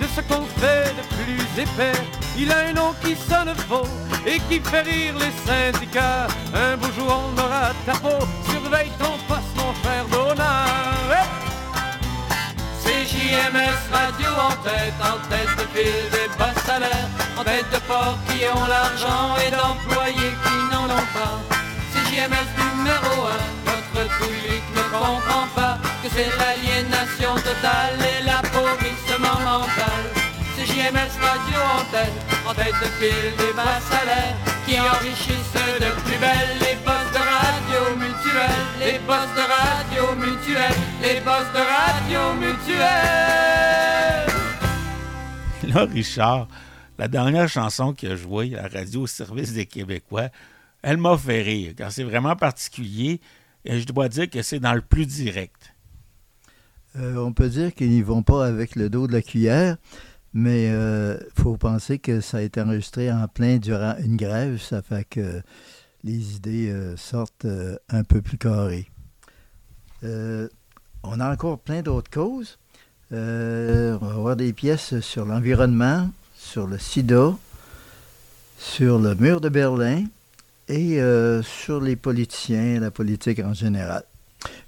de 0.00 0.06
ce 0.14 0.20
qu'on 0.22 0.44
fait 0.58 0.92
de 0.98 1.02
plus 1.14 1.62
épais. 1.62 1.98
Il 2.36 2.50
a 2.50 2.58
un 2.68 2.72
nom 2.72 2.94
qui 3.02 3.14
sonne 3.14 3.54
faux 3.68 3.88
et 4.26 4.40
qui 4.48 4.60
fait 4.60 4.82
rire 4.82 5.14
les 5.18 5.32
syndicats. 5.46 6.26
Un 6.52 6.76
beau 6.76 6.88
jour 6.98 7.06
on 7.08 7.40
aura 7.40 7.70
ta 7.86 7.92
peau, 7.92 8.18
surveille 8.50 8.90
ton 8.98 9.16
poste 9.28 9.54
mon 9.56 9.72
Donald. 10.10 11.12
Hey! 11.12 11.26
C'est 12.80 13.04
JMS 13.04 13.80
Radio 13.92 14.30
en 14.30 14.54
tête, 14.64 14.94
en 15.00 15.18
tête 15.28 15.56
de 15.56 15.78
file 15.78 16.10
des 16.10 16.38
bas 16.38 16.54
salaires, 16.66 17.08
en 17.38 17.44
tête 17.44 17.70
de 17.72 17.78
porcs 17.86 18.18
qui 18.28 18.44
ont 18.46 18.66
l'argent 18.66 19.36
et 19.46 19.50
d'employés 19.50 20.34
qui 20.44 20.74
n'en 20.74 20.84
ont 20.84 21.08
pas. 21.14 21.65
JMS 22.16 22.48
numéro 22.78 23.28
un, 23.28 23.44
notre 23.66 24.08
public 24.16 24.64
ne 24.74 24.84
comprend 24.88 25.46
pas 25.54 25.76
que 26.02 26.08
c'est 26.08 26.32
l'aliénation 26.40 27.34
totale 27.34 28.00
et 28.00 28.24
l'appauvrissement 28.24 29.38
mental. 29.44 30.02
C'est 30.56 30.64
JMS 30.64 31.12
Radio 31.20 31.60
en 31.76 31.84
tête, 31.92 32.16
en 32.48 32.54
tête 32.54 32.72
de 32.80 32.88
file 32.96 33.36
des 33.36 33.52
bas 33.52 33.80
salaires, 33.90 34.34
qui 34.66 34.80
enrichissent 34.80 35.60
de 35.78 35.90
plus 36.04 36.18
belle 36.18 36.56
les 36.60 36.76
postes 36.86 37.12
de 37.12 37.20
radio 37.20 37.80
mutuelle, 37.96 38.64
les 38.80 38.98
postes 39.00 39.36
de 39.36 39.44
radio 39.52 40.14
mutuelle, 40.16 40.78
les 41.02 41.20
postes 41.20 41.52
de 41.52 41.64
radio 41.76 42.32
mutuelle. 42.32 42.94
Là, 45.64 45.84
Richard, 45.92 46.48
la 46.98 47.08
dernière 47.08 47.50
chanson 47.50 47.92
qu'il 47.92 48.10
a 48.10 48.16
jouée 48.16 48.56
à 48.56 48.62
la 48.62 48.80
radio 48.80 49.02
au 49.02 49.06
service 49.06 49.52
des 49.52 49.66
Québécois, 49.66 50.30
elle 50.82 50.98
m'a 50.98 51.16
fait 51.16 51.42
rire, 51.42 51.74
car 51.76 51.90
c'est 51.90 52.04
vraiment 52.04 52.36
particulier 52.36 53.20
et 53.64 53.80
je 53.80 53.86
dois 53.86 54.08
dire 54.08 54.30
que 54.30 54.42
c'est 54.42 54.60
dans 54.60 54.74
le 54.74 54.80
plus 54.80 55.06
direct. 55.06 55.74
Euh, 56.96 57.16
on 57.16 57.32
peut 57.32 57.48
dire 57.48 57.74
qu'ils 57.74 57.90
n'y 57.90 58.02
vont 58.02 58.22
pas 58.22 58.46
avec 58.46 58.76
le 58.76 58.88
dos 58.88 59.06
de 59.06 59.12
la 59.12 59.22
cuillère, 59.22 59.76
mais 60.32 60.66
il 60.66 60.72
euh, 60.72 61.18
faut 61.36 61.56
penser 61.56 61.98
que 61.98 62.20
ça 62.20 62.38
a 62.38 62.42
été 62.42 62.60
enregistré 62.60 63.10
en 63.10 63.26
plein 63.28 63.58
durant 63.58 63.96
une 63.98 64.16
grève, 64.16 64.58
ça 64.58 64.82
fait 64.82 65.04
que 65.04 65.42
les 66.04 66.36
idées 66.36 66.70
euh, 66.70 66.96
sortent 66.96 67.44
euh, 67.44 67.76
un 67.88 68.04
peu 68.04 68.22
plus 68.22 68.38
carrées. 68.38 68.88
Euh, 70.04 70.48
on 71.02 71.20
a 71.20 71.32
encore 71.32 71.58
plein 71.58 71.82
d'autres 71.82 72.10
causes. 72.10 72.58
Euh, 73.12 73.98
on 74.00 74.06
va 74.06 74.14
avoir 74.14 74.36
des 74.36 74.52
pièces 74.52 75.00
sur 75.00 75.24
l'environnement, 75.24 76.08
sur 76.36 76.66
le 76.66 76.78
sida, 76.78 77.34
sur 78.58 78.98
le 78.98 79.14
mur 79.14 79.40
de 79.40 79.48
Berlin 79.48 80.04
et 80.68 81.00
euh, 81.00 81.42
sur 81.42 81.80
les 81.80 81.96
politiciens, 81.96 82.80
la 82.80 82.90
politique 82.90 83.40
en 83.40 83.54
général. 83.54 84.04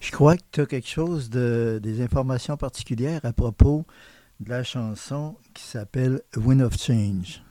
Je 0.01 0.11
crois 0.11 0.37
que 0.37 0.43
tu 0.53 0.61
as 0.61 0.67
quelque 0.67 0.89
chose 0.89 1.31
de 1.31 1.81
des 1.83 2.01
informations 2.01 2.57
particulières 2.57 3.21
à 3.25 3.33
propos 3.33 3.85
de 4.41 4.51
la 4.51 4.65
chanson 4.65 5.37
qui 5.55 5.63
s'appelle 5.63 6.23
Wind 6.37 6.63
of 6.63 6.77
Change. 6.81 7.43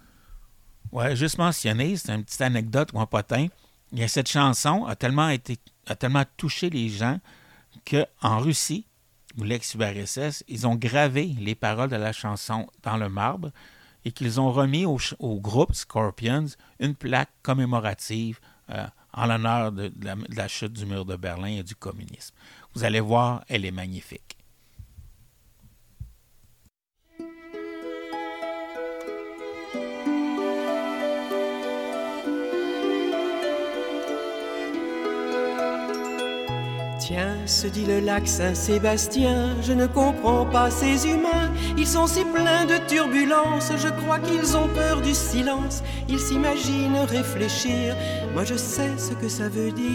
Ouais, 0.91 1.15
juste 1.15 1.38
mentionné, 1.38 1.95
c'est 1.98 2.14
une 2.14 2.24
petite 2.24 2.41
anecdote 2.41 2.90
ou 2.94 2.99
un 2.99 3.06
potin. 3.06 3.48
A 3.98 4.07
cette 4.07 4.30
chanson 4.30 4.86
a 4.86 4.95
tellement 4.95 5.30
été 5.30 5.57
a 5.86 5.95
tellement 5.95 6.24
touché 6.38 6.69
les 6.69 6.90
gens 6.90 7.19
qu'en 7.90 8.40
Russie, 8.40 8.86
ou 9.38 9.44
l'ex-URSS, 9.44 10.44
ils 10.48 10.68
ont 10.68 10.76
gravé 10.76 11.36
les 11.40 11.56
paroles 11.56 11.90
de 11.90 11.95
la 11.95 12.11
chanson 12.11 12.68
dans 12.84 12.98
le 12.98 13.07
marbre 13.07 13.52
et 14.08 14.12
qu'ils 14.14 14.40
ont 14.40 14.54
remis 14.54 14.86
au, 14.86 14.98
groupe 15.42 15.76
Scorpions 15.76 16.46
une 16.80 16.96
plaque 16.96 17.30
commémorative 17.44 18.40
euh, 18.70 18.88
en 19.12 19.26
l'honneur 19.26 19.74
de 19.74 19.92
la 20.34 20.48
chute 20.48 20.72
du 20.72 20.86
mur 20.86 21.04
de 21.04 21.18
Berlin 21.18 21.58
et 21.60 21.64
du 21.64 21.76
communisme. 21.76 22.34
Vous 22.74 22.86
allez 22.86 23.02
voir, 23.02 23.44
elle 23.50 23.66
est 23.66 23.72
magnifique. 23.72 24.27
Tiens, 37.08 37.38
se 37.46 37.68
dit 37.68 37.86
le 37.86 38.02
lac 38.02 38.28
Saint-Sébastien, 38.28 39.56
je 39.62 39.72
ne 39.72 39.88
comprends 39.88 40.46
pas 40.46 40.70
ces 40.70 41.08
humains. 41.08 41.54
Ils 41.78 41.88
sont 41.88 42.06
si 42.06 42.26
pleins 42.26 42.66
de 42.66 42.86
turbulences, 42.86 43.72
je 43.78 43.88
crois 43.88 44.20
qu'ils 44.20 44.58
ont 44.58 44.68
peur 44.68 45.00
du 45.00 45.14
silence. 45.14 45.84
Ils 46.10 46.20
s'imaginent 46.20 47.06
réfléchir, 47.08 47.96
moi 48.34 48.44
je 48.44 48.56
sais 48.56 48.92
ce 48.98 49.14
que 49.14 49.30
ça 49.30 49.48
veut 49.48 49.72
dire. 49.72 49.88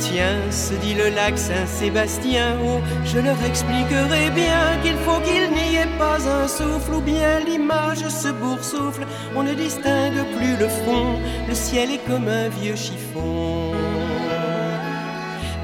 Tiens, 0.00 0.50
se 0.50 0.74
dit 0.84 0.94
le 0.94 1.14
lac 1.14 1.38
Saint-Sébastien, 1.38 2.56
oh, 2.64 2.80
je 3.04 3.20
leur 3.20 3.40
expliquerai 3.44 4.28
bien 4.34 4.76
qu'il 4.82 4.96
faut 5.04 5.20
qu'il 5.20 5.52
n'y 5.52 5.76
ait 5.76 5.98
pas 6.00 6.18
un 6.28 6.48
souffle, 6.48 6.94
ou 6.94 7.00
bien 7.00 7.38
l'image 7.46 8.08
se 8.08 8.26
boursoufle, 8.26 9.06
on 9.36 9.44
ne 9.44 9.54
distingue 9.54 10.24
plus 10.36 10.56
le 10.56 10.68
fond, 10.68 11.20
le 11.46 11.54
ciel 11.54 11.92
est 11.92 12.04
comme 12.08 12.26
un 12.26 12.48
vieux 12.48 12.74
chiffon. 12.74 13.61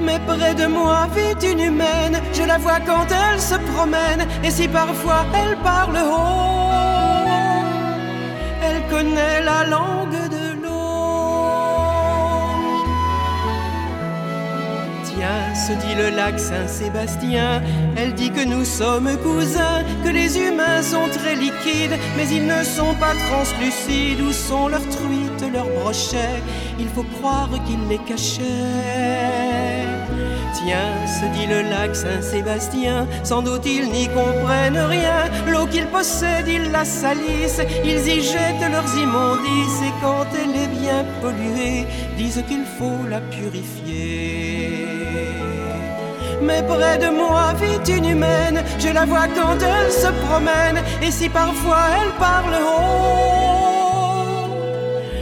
Mais 0.01 0.19
près 0.25 0.55
de 0.55 0.65
moi 0.65 1.07
vit 1.13 1.47
une 1.51 1.59
humaine, 1.59 2.21
je 2.33 2.43
la 2.43 2.57
vois 2.57 2.79
quand 2.79 3.05
elle 3.09 3.39
se 3.39 3.55
promène, 3.73 4.25
et 4.43 4.49
si 4.49 4.67
parfois 4.67 5.25
elle 5.33 5.57
parle 5.57 5.97
haut, 5.97 6.71
elle 8.63 8.81
connaît 8.89 9.41
la 9.41 9.65
langue 9.65 10.29
de 10.29 10.53
l'eau. 10.61 10.69
Tiens, 15.03 15.53
se 15.53 15.73
dit 15.73 15.95
le 15.95 16.09
lac 16.15 16.39
Saint-Sébastien, 16.39 17.61
elle 17.97 18.13
dit 18.13 18.31
que 18.31 18.45
nous 18.45 18.63
sommes 18.63 19.17
cousins, 19.17 19.83
que 20.03 20.09
les 20.09 20.39
humains 20.39 20.81
sont 20.81 21.09
très 21.11 21.35
liquides, 21.35 21.97
mais 22.15 22.27
ils 22.31 22.47
ne 22.47 22.63
sont 22.63 22.95
pas 22.95 23.15
translucides. 23.27 24.21
Où 24.21 24.31
sont 24.31 24.69
leurs 24.69 24.87
truites, 24.89 25.43
leurs 25.51 25.69
brochets? 25.81 26.41
Il 26.79 26.87
faut 26.87 27.05
croire 27.19 27.49
qu'ils 27.65 27.85
les 27.89 27.97
cachaient. 27.97 29.48
Se 30.59 31.25
dit 31.33 31.47
le 31.47 31.61
lac 31.61 31.95
Saint-Sébastien, 31.95 33.07
sans 33.23 33.41
doute 33.41 33.65
ils 33.65 33.89
n'y 33.89 34.07
comprennent 34.09 34.77
rien. 34.77 35.29
L'eau 35.47 35.65
qu'ils 35.65 35.87
possèdent, 35.87 36.49
ils 36.49 36.69
la 36.69 36.83
salissent, 36.83 37.61
ils 37.83 38.05
y 38.07 38.21
jettent 38.21 38.69
leurs 38.69 38.93
immondices, 38.97 39.81
et 39.87 39.93
quand 40.01 40.27
elle 40.35 40.55
est 40.61 40.67
bien 40.67 41.05
polluée, 41.21 41.87
disent 42.17 42.43
qu'il 42.47 42.65
faut 42.77 43.07
la 43.09 43.21
purifier. 43.21 44.85
Mais 46.41 46.61
près 46.63 46.97
de 46.97 47.09
moi 47.09 47.53
vit 47.61 47.93
une 47.93 48.09
humaine, 48.09 48.61
je 48.79 48.89
la 48.89 49.05
vois 49.05 49.27
quand 49.27 49.57
elle 49.61 49.91
se 49.91 50.11
promène, 50.27 50.83
et 51.01 51.11
si 51.11 51.29
parfois 51.29 51.85
elle 52.01 52.11
parle 52.19 52.55
haut, 52.61 53.69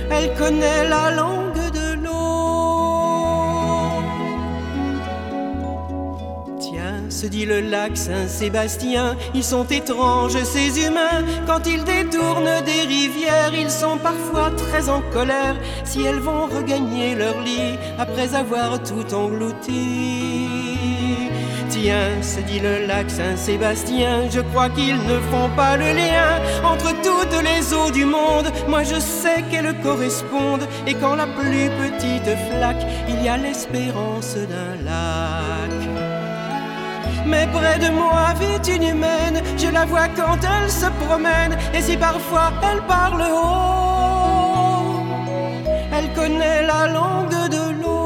elle 0.10 0.34
connaît 0.34 0.90
la 0.90 1.12
langue 1.12 1.37
se 7.18 7.26
dit 7.26 7.48
le 7.48 7.62
lac 7.62 7.98
Saint-Sébastien, 7.98 9.16
ils 9.34 9.44
sont 9.44 9.66
étranges 9.66 10.38
ces 10.44 10.86
humains, 10.86 11.26
quand 11.48 11.66
ils 11.66 11.84
détournent 11.84 12.62
des 12.64 12.82
rivières, 12.88 13.54
ils 13.60 13.72
sont 13.72 13.98
parfois 13.98 14.52
très 14.52 14.88
en 14.88 15.02
colère, 15.12 15.56
si 15.84 16.04
elles 16.04 16.20
vont 16.20 16.46
regagner 16.46 17.16
leur 17.16 17.42
lit 17.42 17.76
après 17.98 18.36
avoir 18.36 18.84
tout 18.84 19.16
englouti. 19.16 20.48
Tiens, 21.72 22.22
se 22.22 22.40
dit 22.42 22.60
le 22.60 22.86
lac 22.86 23.10
Saint-Sébastien, 23.10 24.30
je 24.30 24.42
crois 24.42 24.70
qu'ils 24.70 25.02
ne 25.12 25.20
font 25.32 25.50
pas 25.56 25.76
le 25.76 25.94
lien 26.04 26.40
entre 26.64 26.92
toutes 27.02 27.42
les 27.44 27.74
eaux 27.74 27.90
du 27.90 28.06
monde. 28.06 28.48
Moi 28.68 28.84
je 28.84 29.00
sais 29.00 29.44
qu'elles 29.50 29.76
correspondent, 29.82 30.68
et 30.86 30.94
quand 30.94 31.16
la 31.16 31.26
plus 31.26 31.70
petite 31.82 32.32
flaque, 32.52 32.86
il 33.10 33.26
y 33.26 33.28
a 33.28 33.38
l'espérance 33.38 34.36
d'un 34.36 34.76
lac. 34.86 35.77
Mais 37.28 37.46
près 37.48 37.78
de 37.78 37.90
moi 37.90 38.34
vit 38.40 38.72
une 38.72 38.84
humaine, 38.84 39.42
je 39.58 39.68
la 39.68 39.84
vois 39.86 40.08
quand 40.16 40.38
elle 40.42 40.72
se 40.72 40.86
promène, 41.06 41.58
et 41.74 41.82
si 41.82 41.98
parfois 41.98 42.54
elle 42.72 42.82
parle 42.84 43.22
haut, 43.22 45.04
elle 45.92 46.14
connaît 46.14 46.66
la 46.66 46.88
langue 46.88 47.50
de 47.50 47.82
l'eau. 47.82 47.98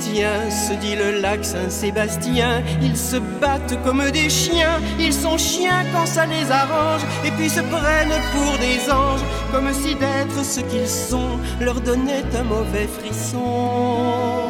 Tiens, 0.00 0.50
se 0.50 0.72
dit 0.80 0.96
le 0.96 1.20
lac 1.20 1.44
Saint-Sébastien, 1.44 2.62
ils 2.80 2.96
se 2.96 3.16
battent 3.16 3.76
comme 3.84 4.10
des 4.10 4.30
chiens, 4.30 4.80
ils 4.98 5.12
sont 5.12 5.36
chiens 5.36 5.84
quand 5.92 6.06
ça 6.06 6.24
les 6.24 6.50
arrange, 6.50 7.02
et 7.22 7.30
puis 7.32 7.50
se 7.50 7.60
prennent 7.60 8.18
pour 8.32 8.56
des 8.58 8.90
anges, 8.90 9.24
comme 9.52 9.70
si 9.74 9.94
d'être 9.94 10.42
ce 10.42 10.60
qu'ils 10.60 10.88
sont 10.88 11.38
leur 11.60 11.82
donnait 11.82 12.24
un 12.34 12.44
mauvais 12.44 12.88
frisson. 12.88 14.41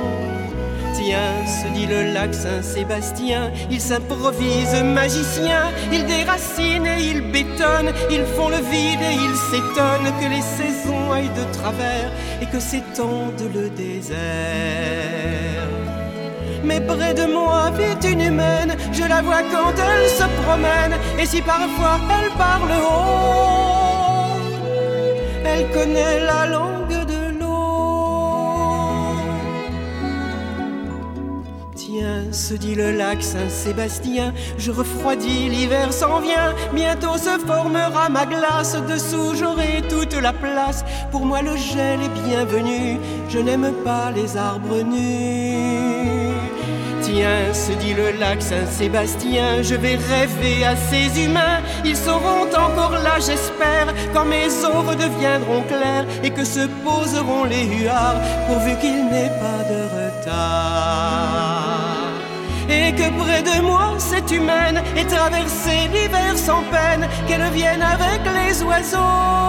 Se 1.02 1.66
dit 1.74 1.86
le 1.86 2.12
lac 2.12 2.32
Saint-Sébastien, 2.32 3.50
ils 3.70 3.80
s'improvisent 3.80 4.84
magiciens, 4.84 5.72
ils 5.92 6.06
déracinent 6.06 6.86
et 6.86 7.02
ils 7.10 7.20
bétonnent, 7.20 7.92
ils 8.08 8.24
font 8.36 8.48
le 8.48 8.58
vide 8.70 9.02
et 9.02 9.14
ils 9.14 9.36
s'étonnent 9.50 10.12
que 10.20 10.28
les 10.30 10.42
saisons 10.42 11.10
aillent 11.12 11.28
de 11.30 11.52
travers 11.52 12.08
et 12.40 12.46
que 12.46 12.60
s'étende 12.60 13.42
le 13.52 13.68
désert. 13.70 14.16
Mais 16.62 16.80
près 16.80 17.14
de 17.14 17.26
moi 17.26 17.72
vit 17.76 18.08
une 18.08 18.20
humaine, 18.20 18.76
je 18.92 19.02
la 19.02 19.22
vois 19.22 19.42
quand 19.50 19.74
elle 19.76 20.08
se 20.08 20.24
promène, 20.42 20.94
et 21.18 21.26
si 21.26 21.42
parfois 21.42 21.98
elle 22.16 22.30
parle 22.38 22.70
haut, 22.80 24.38
elle 25.44 25.68
connaît 25.70 26.20
la 26.20 26.46
langue 26.46 26.81
Tiens, 32.12 32.32
se 32.32 32.54
dit 32.54 32.74
le 32.74 32.92
lac 32.92 33.22
Saint-Sébastien, 33.22 34.34
je 34.58 34.70
refroidis, 34.70 35.48
l'hiver 35.48 35.92
s'en 35.92 36.20
vient, 36.20 36.54
bientôt 36.74 37.16
se 37.16 37.38
formera 37.46 38.08
ma 38.10 38.26
glace, 38.26 38.76
dessous 38.88 39.34
j'aurai 39.34 39.82
toute 39.88 40.14
la 40.20 40.32
place, 40.32 40.84
pour 41.10 41.24
moi 41.24 41.40
le 41.42 41.56
gel 41.56 42.00
est 42.02 42.28
bienvenu, 42.28 42.98
je 43.28 43.38
n'aime 43.38 43.72
pas 43.84 44.10
les 44.10 44.36
arbres 44.36 44.82
nus. 44.82 46.34
Tiens, 47.02 47.52
se 47.54 47.72
dit 47.72 47.94
le 47.94 48.18
lac 48.18 48.42
Saint-Sébastien, 48.42 49.62
je 49.62 49.74
vais 49.74 49.96
rêver 49.96 50.64
à 50.64 50.76
ces 50.76 51.24
humains. 51.24 51.60
Ils 51.84 51.96
seront 51.96 52.48
encore 52.56 52.92
là, 52.92 53.16
j'espère, 53.16 53.86
quand 54.12 54.24
mes 54.24 54.48
eaux 54.64 54.82
redeviendront 54.82 55.62
claires 55.62 56.06
et 56.22 56.30
que 56.30 56.44
se 56.44 56.66
poseront 56.84 57.44
les 57.44 57.64
huards, 57.64 58.20
pourvu 58.48 58.76
qu'il 58.80 59.06
n'ait 59.06 59.32
pas 59.40 59.62
de 59.70 59.80
retard. 59.96 61.41
Et 62.74 62.92
que 62.98 63.08
près 63.22 63.42
de 63.42 63.56
moi, 63.62 63.96
cette 63.98 64.30
humaine 64.30 64.78
ait 64.96 65.04
traversé 65.04 65.74
l'hiver 65.92 66.32
sans 66.36 66.62
peine, 66.74 67.06
qu'elle 67.26 67.46
vienne 67.50 67.82
avec 67.82 68.20
les 68.38 68.62
oiseaux 68.62 69.42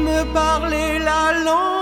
me 0.00 0.24
parler 0.32 0.98
la 0.98 1.32
langue 1.44 1.79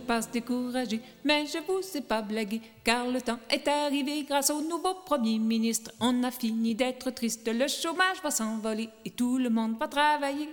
de 0.00 0.04
ne 0.04 0.08
pas 0.08 0.22
se 0.22 0.28
décourager, 0.28 1.00
mais 1.24 1.46
je 1.46 1.58
vous 1.66 1.80
ai 1.96 2.00
pas 2.00 2.22
blagué, 2.22 2.60
car 2.82 3.06
le 3.06 3.20
temps 3.20 3.38
est 3.50 3.68
arrivé 3.68 4.24
grâce 4.24 4.50
au 4.50 4.60
nouveau 4.62 4.94
Premier 5.04 5.38
ministre. 5.38 5.92
On 6.00 6.24
a 6.24 6.30
fini 6.30 6.74
d'être 6.74 7.10
triste, 7.10 7.48
le 7.48 7.68
chômage 7.68 8.22
va 8.22 8.30
s'envoler 8.30 8.88
et 9.04 9.10
tout 9.10 9.38
le 9.38 9.50
monde 9.50 9.78
va 9.78 9.88
travailler. 9.88 10.48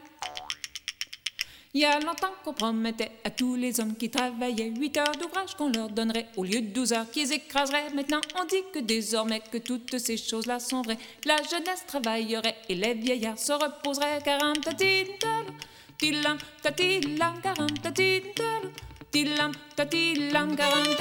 Il 1.74 1.82
y 1.82 1.86
a 1.86 2.00
longtemps 2.00 2.34
qu'on 2.44 2.54
promettait 2.54 3.12
à 3.24 3.30
tous 3.30 3.56
les 3.56 3.80
hommes 3.80 3.96
qui 3.96 4.10
travaillaient 4.10 4.72
8 4.76 4.98
heures 4.98 5.12
d'ouvrage 5.12 5.54
qu'on 5.56 5.70
leur 5.70 5.90
donnerait 5.90 6.28
au 6.36 6.44
lieu 6.44 6.62
de 6.62 6.68
12 6.68 6.94
heures 6.94 7.12
qu'ils 7.12 7.32
écraseraient. 7.32 7.92
Maintenant, 7.94 8.22
on 8.40 8.46
dit 8.46 8.64
que 8.74 8.80
désormais 8.80 9.42
que 9.52 9.60
toutes 9.60 9.98
ces 10.00 10.18
choses-là 10.18 10.60
sont 10.60 10.82
vraies. 10.82 10.98
La 11.26 11.38
jeunesse 11.38 11.86
travaillerait 11.86 12.56
et 12.68 12.76
les 12.76 12.96
vieillards 12.96 13.38
se 13.38 13.52
reposeraient. 13.52 14.22
40 14.24 14.58
tilam, 16.00 16.38
tatilam, 16.64 17.42
40 17.42 18.97
tilam, 19.12 19.52
tatilam, 19.76 20.56
40 20.56 20.98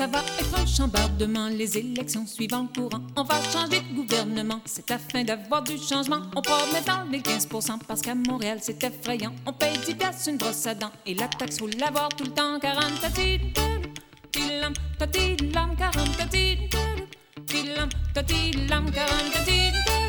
Ça 0.00 0.06
va 0.06 0.20
être 0.38 0.58
un 0.58 0.64
chambardement, 0.64 1.48
les 1.48 1.76
élections 1.76 2.24
suivant 2.24 2.62
le 2.62 2.68
courant. 2.80 3.02
On 3.16 3.22
va 3.22 3.34
changer 3.52 3.80
de 3.80 3.94
gouvernement, 3.94 4.60
c'est 4.64 4.90
afin 4.90 5.24
d'avoir 5.24 5.62
du 5.62 5.76
changement. 5.76 6.22
On 6.34 6.40
promet 6.40 6.80
dans 6.86 7.02
les 7.10 7.20
15% 7.20 7.80
parce 7.86 8.00
qu'à 8.00 8.14
Montréal 8.14 8.60
c'est 8.62 8.82
effrayant. 8.82 9.34
On 9.44 9.52
paye 9.52 9.76
10 9.84 9.94
piastres 9.96 10.28
une 10.30 10.38
brosse 10.38 10.66
à 10.66 10.74
dents 10.74 10.92
et 11.04 11.14
la 11.14 11.28
taxe 11.28 11.58
faut 11.58 11.68
l'avoir 11.78 12.08
tout 12.10 12.24
le 12.24 12.30
temps. 12.30 12.58
40 12.58 13.00
tatilam, 13.00 14.72
tatilam, 14.98 15.76
40 15.76 16.16
tatilam, 16.16 17.88
tatilam, 18.14 18.90
40 18.90 19.10
Je 19.46 19.99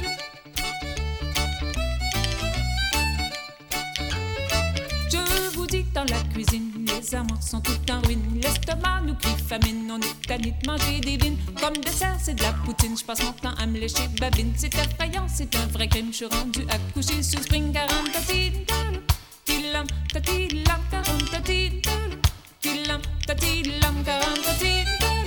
dans 5.94 6.04
la 6.06 6.22
cuisine, 6.34 6.72
les 6.88 7.16
armoires 7.16 7.42
sont 7.42 7.62
toutes 7.62 7.90
en 7.90 8.00
ruine. 8.02 8.40
L'estomac 8.42 9.02
nous 9.06 9.16
crie 9.16 9.36
famine, 9.48 9.92
on 9.92 10.00
est 10.00 10.28
tanné 10.28 10.54
de 10.62 10.68
manger 10.68 11.00
des 11.00 11.18
vignes. 11.18 11.38
Comme 11.60 11.78
dessert, 11.78 12.18
c'est 12.20 12.36
de 12.36 12.44
la 12.44 12.54
poutine, 12.54 12.98
je 12.98 13.04
passe 13.04 13.24
mon 13.24 13.32
temps 13.34 13.56
à 13.58 13.66
me 13.66 13.80
lécher 13.80 14.08
babine. 14.20 14.54
C'est 14.56 14.74
effrayant, 14.74 15.28
c'est 15.28 15.54
un 15.56 15.68
vrai 15.68 15.88
crime, 15.88 16.08
je 16.12 16.18
suis 16.18 16.26
rendu 16.26 16.62
à 16.70 16.78
coucher 16.94 17.22
sur 17.22 17.40
Spring 17.42 17.72
40 17.74 18.12
tatilam, 18.12 19.02
tilam, 19.46 19.88
tatilam, 20.12 20.82
40 20.92 21.32
tatilam, 21.32 22.22
tilam, 22.60 23.02
tatilam, 23.26 24.04
40 24.04 24.42
tatilam. 24.44 25.21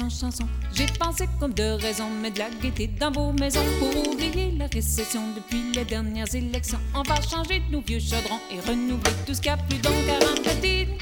Plus 0.00 0.08
de 0.08 0.08
300 0.08 0.08
chansons. 0.10 0.48
J'ai 0.74 0.86
pensé 0.86 1.28
comme 1.38 1.52
de 1.52 1.80
raison, 1.82 2.08
mais 2.22 2.30
de 2.30 2.38
la 2.38 2.50
gaieté 2.50 2.88
dans 2.88 3.10
vos 3.10 3.32
maisons. 3.32 3.64
Pour 3.78 4.12
oublier 4.12 4.52
la 4.58 4.66
récession 4.66 5.22
depuis 5.34 5.72
les 5.74 5.84
dernières 5.84 6.34
élections, 6.34 6.78
on 6.94 7.02
va 7.02 7.20
changer 7.20 7.62
nos 7.70 7.80
vieux 7.80 8.00
chaudrons 8.00 8.40
et 8.50 8.60
renouveler 8.60 9.12
tout 9.26 9.34
ce 9.34 9.40
qu'il 9.40 9.50
y 9.50 9.54
a 9.54 9.56
plus 9.56 9.78
40 9.78 10.42
tatilam, 10.42 10.96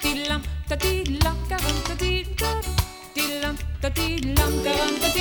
tilam, 0.00 0.42
tatilam, 0.68 1.36
40 1.48 1.84
tatilam, 1.84 2.60
tilam, 3.14 3.56
tatilam, 3.80 4.62
40 4.64 5.00
tatilam, 5.00 5.11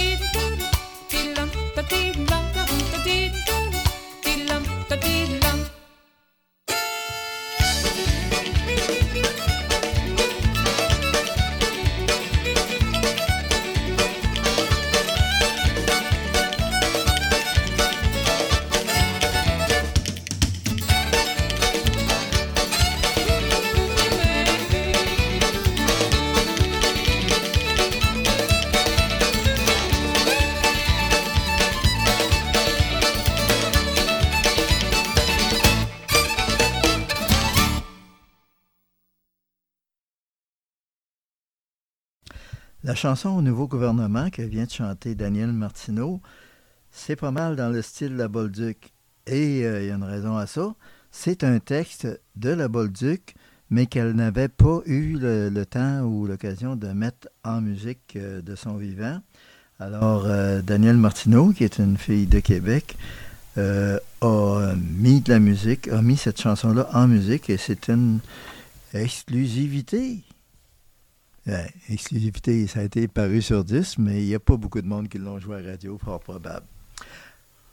chanson 43.01 43.29
au 43.29 43.41
nouveau 43.41 43.67
gouvernement 43.67 44.29
que 44.29 44.43
vient 44.43 44.65
de 44.65 44.69
chanter 44.69 45.15
Daniel 45.15 45.51
Martineau, 45.51 46.21
c'est 46.91 47.15
pas 47.15 47.31
mal 47.31 47.55
dans 47.55 47.69
le 47.69 47.81
style 47.81 48.09
de 48.09 48.17
la 48.17 48.27
Bolduc. 48.27 48.93
Et 49.25 49.65
euh, 49.65 49.81
il 49.81 49.87
y 49.87 49.91
a 49.91 49.95
une 49.95 50.03
raison 50.03 50.37
à 50.37 50.45
ça. 50.45 50.75
C'est 51.09 51.43
un 51.43 51.57
texte 51.57 52.07
de 52.35 52.49
la 52.51 52.67
Bolduc, 52.67 53.33
mais 53.71 53.87
qu'elle 53.87 54.11
n'avait 54.11 54.49
pas 54.49 54.81
eu 54.85 55.17
le, 55.19 55.63
temps 55.63 56.01
ou 56.01 56.27
l'occasion 56.27 56.75
de 56.75 56.89
mettre 56.89 57.27
en 57.43 57.59
musique 57.59 58.15
euh, 58.17 58.43
de 58.43 58.55
son 58.55 58.75
vivant. 58.75 59.19
Alors, 59.79 60.27
euh, 60.27 60.61
Daniel 60.61 60.97
Martineau, 60.97 61.53
qui 61.53 61.63
est 61.63 61.79
une 61.79 61.97
fille 61.97 62.27
de 62.27 62.39
Québec, 62.39 62.97
euh, 63.57 63.97
a 64.21 64.73
mis 64.77 65.21
de 65.21 65.31
la 65.31 65.39
musique, 65.39 65.87
a 65.87 66.03
mis 66.03 66.17
cette 66.17 66.39
chanson-là 66.39 66.87
en 66.93 67.07
musique 67.07 67.49
et 67.49 67.57
c'est 67.57 67.89
une 67.89 68.19
exclusivité. 68.93 70.21
Ouais, 71.47 71.71
exclusivité, 71.89 72.67
ça 72.67 72.81
a 72.81 72.83
été 72.83 73.07
paru 73.07 73.41
sur 73.41 73.63
10, 73.63 73.97
mais 73.97 74.21
il 74.21 74.27
n'y 74.27 74.35
a 74.35 74.39
pas 74.39 74.57
beaucoup 74.57 74.81
de 74.81 74.87
monde 74.87 75.09
qui 75.09 75.17
l'ont 75.17 75.39
joué 75.39 75.57
à 75.57 75.71
radio, 75.71 75.97
fort 75.97 76.19
probable. 76.19 76.65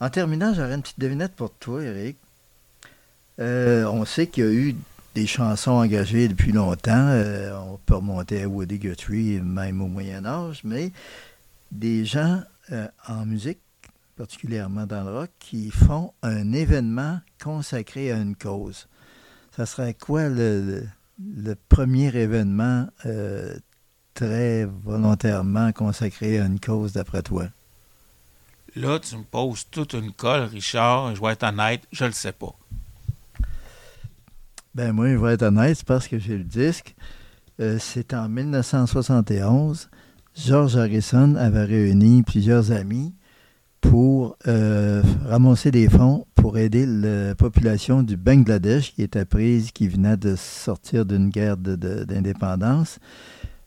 En 0.00 0.08
terminant, 0.08 0.54
j'aurais 0.54 0.74
une 0.74 0.82
petite 0.82 1.00
devinette 1.00 1.34
pour 1.34 1.52
toi, 1.52 1.82
Eric. 1.82 2.16
Euh, 3.40 3.84
on 3.86 4.04
sait 4.04 4.26
qu'il 4.26 4.44
y 4.44 4.46
a 4.46 4.50
eu 4.50 4.76
des 5.14 5.26
chansons 5.26 5.72
engagées 5.72 6.28
depuis 6.28 6.52
longtemps. 6.52 7.08
Euh, 7.08 7.52
on 7.58 7.78
peut 7.84 7.96
remonter 7.96 8.42
à 8.42 8.48
Woody 8.48 8.78
Guthrie, 8.78 9.40
même 9.42 9.82
au 9.82 9.86
Moyen 9.86 10.24
Âge, 10.24 10.62
mais 10.64 10.92
des 11.70 12.06
gens 12.06 12.40
euh, 12.72 12.88
en 13.06 13.26
musique, 13.26 13.60
particulièrement 14.16 14.86
dans 14.86 15.04
le 15.04 15.10
rock, 15.10 15.30
qui 15.40 15.70
font 15.70 16.12
un 16.22 16.52
événement 16.52 17.20
consacré 17.42 18.12
à 18.12 18.16
une 18.16 18.34
cause. 18.34 18.88
Ça 19.54 19.66
serait 19.66 19.94
quoi 19.94 20.28
le, 20.28 20.84
le, 21.22 21.54
premier 21.54 22.14
événement 22.14 22.86
euh, 23.06 23.56
très 24.14 24.64
volontairement 24.64 25.72
consacré 25.72 26.40
à 26.40 26.46
une 26.46 26.60
cause 26.60 26.92
d'après 26.92 27.22
toi? 27.22 27.46
Là, 28.76 28.98
tu 28.98 29.16
me 29.16 29.24
poses 29.24 29.66
toute 29.70 29.94
une 29.94 30.12
colle, 30.12 30.42
Richard. 30.42 31.14
Je 31.14 31.20
vais 31.20 31.32
être 31.32 31.44
honnête, 31.44 31.82
je 31.92 32.04
le 32.04 32.12
sais 32.12 32.32
pas. 32.32 32.54
Ben 34.74 34.92
moi, 34.92 35.08
je 35.08 35.16
vais 35.16 35.34
être 35.34 35.42
honnête, 35.42 35.82
parce 35.84 36.06
que 36.06 36.18
j'ai 36.18 36.38
le 36.38 36.44
disque. 36.44 36.94
Euh, 37.60 37.78
c'est 37.80 38.14
en 38.14 38.28
1971. 38.28 39.90
George 40.36 40.76
Harrison 40.76 41.34
avait 41.34 41.64
réuni 41.64 42.22
plusieurs 42.22 42.70
amis 42.70 43.12
pour 43.80 44.36
euh, 44.46 45.02
ramasser 45.26 45.70
des 45.70 45.88
fonds 45.88 46.26
pour 46.34 46.58
aider 46.58 46.86
la 46.86 47.34
population 47.34 48.02
du 48.02 48.16
Bangladesh 48.16 48.94
qui 48.94 49.02
était 49.02 49.24
prise, 49.24 49.70
qui 49.70 49.88
venait 49.88 50.16
de 50.16 50.36
sortir 50.36 51.04
d'une 51.04 51.30
guerre 51.30 51.56
d'indépendance. 51.56 52.98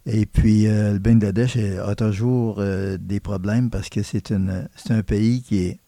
Et 0.06 0.26
puis, 0.26 0.68
euh, 0.68 0.94
le 0.94 1.00
Bangladesh 1.00 1.58
a 1.58 1.96
toujours 1.96 2.56
euh, 2.60 2.98
des 3.00 3.20
problèmes 3.20 3.70
parce 3.70 3.90
que 3.90 4.02
c'est 4.04 4.32
un 4.32 5.04
pays 5.04 5.44
qui 5.44 5.60
est 5.60 5.80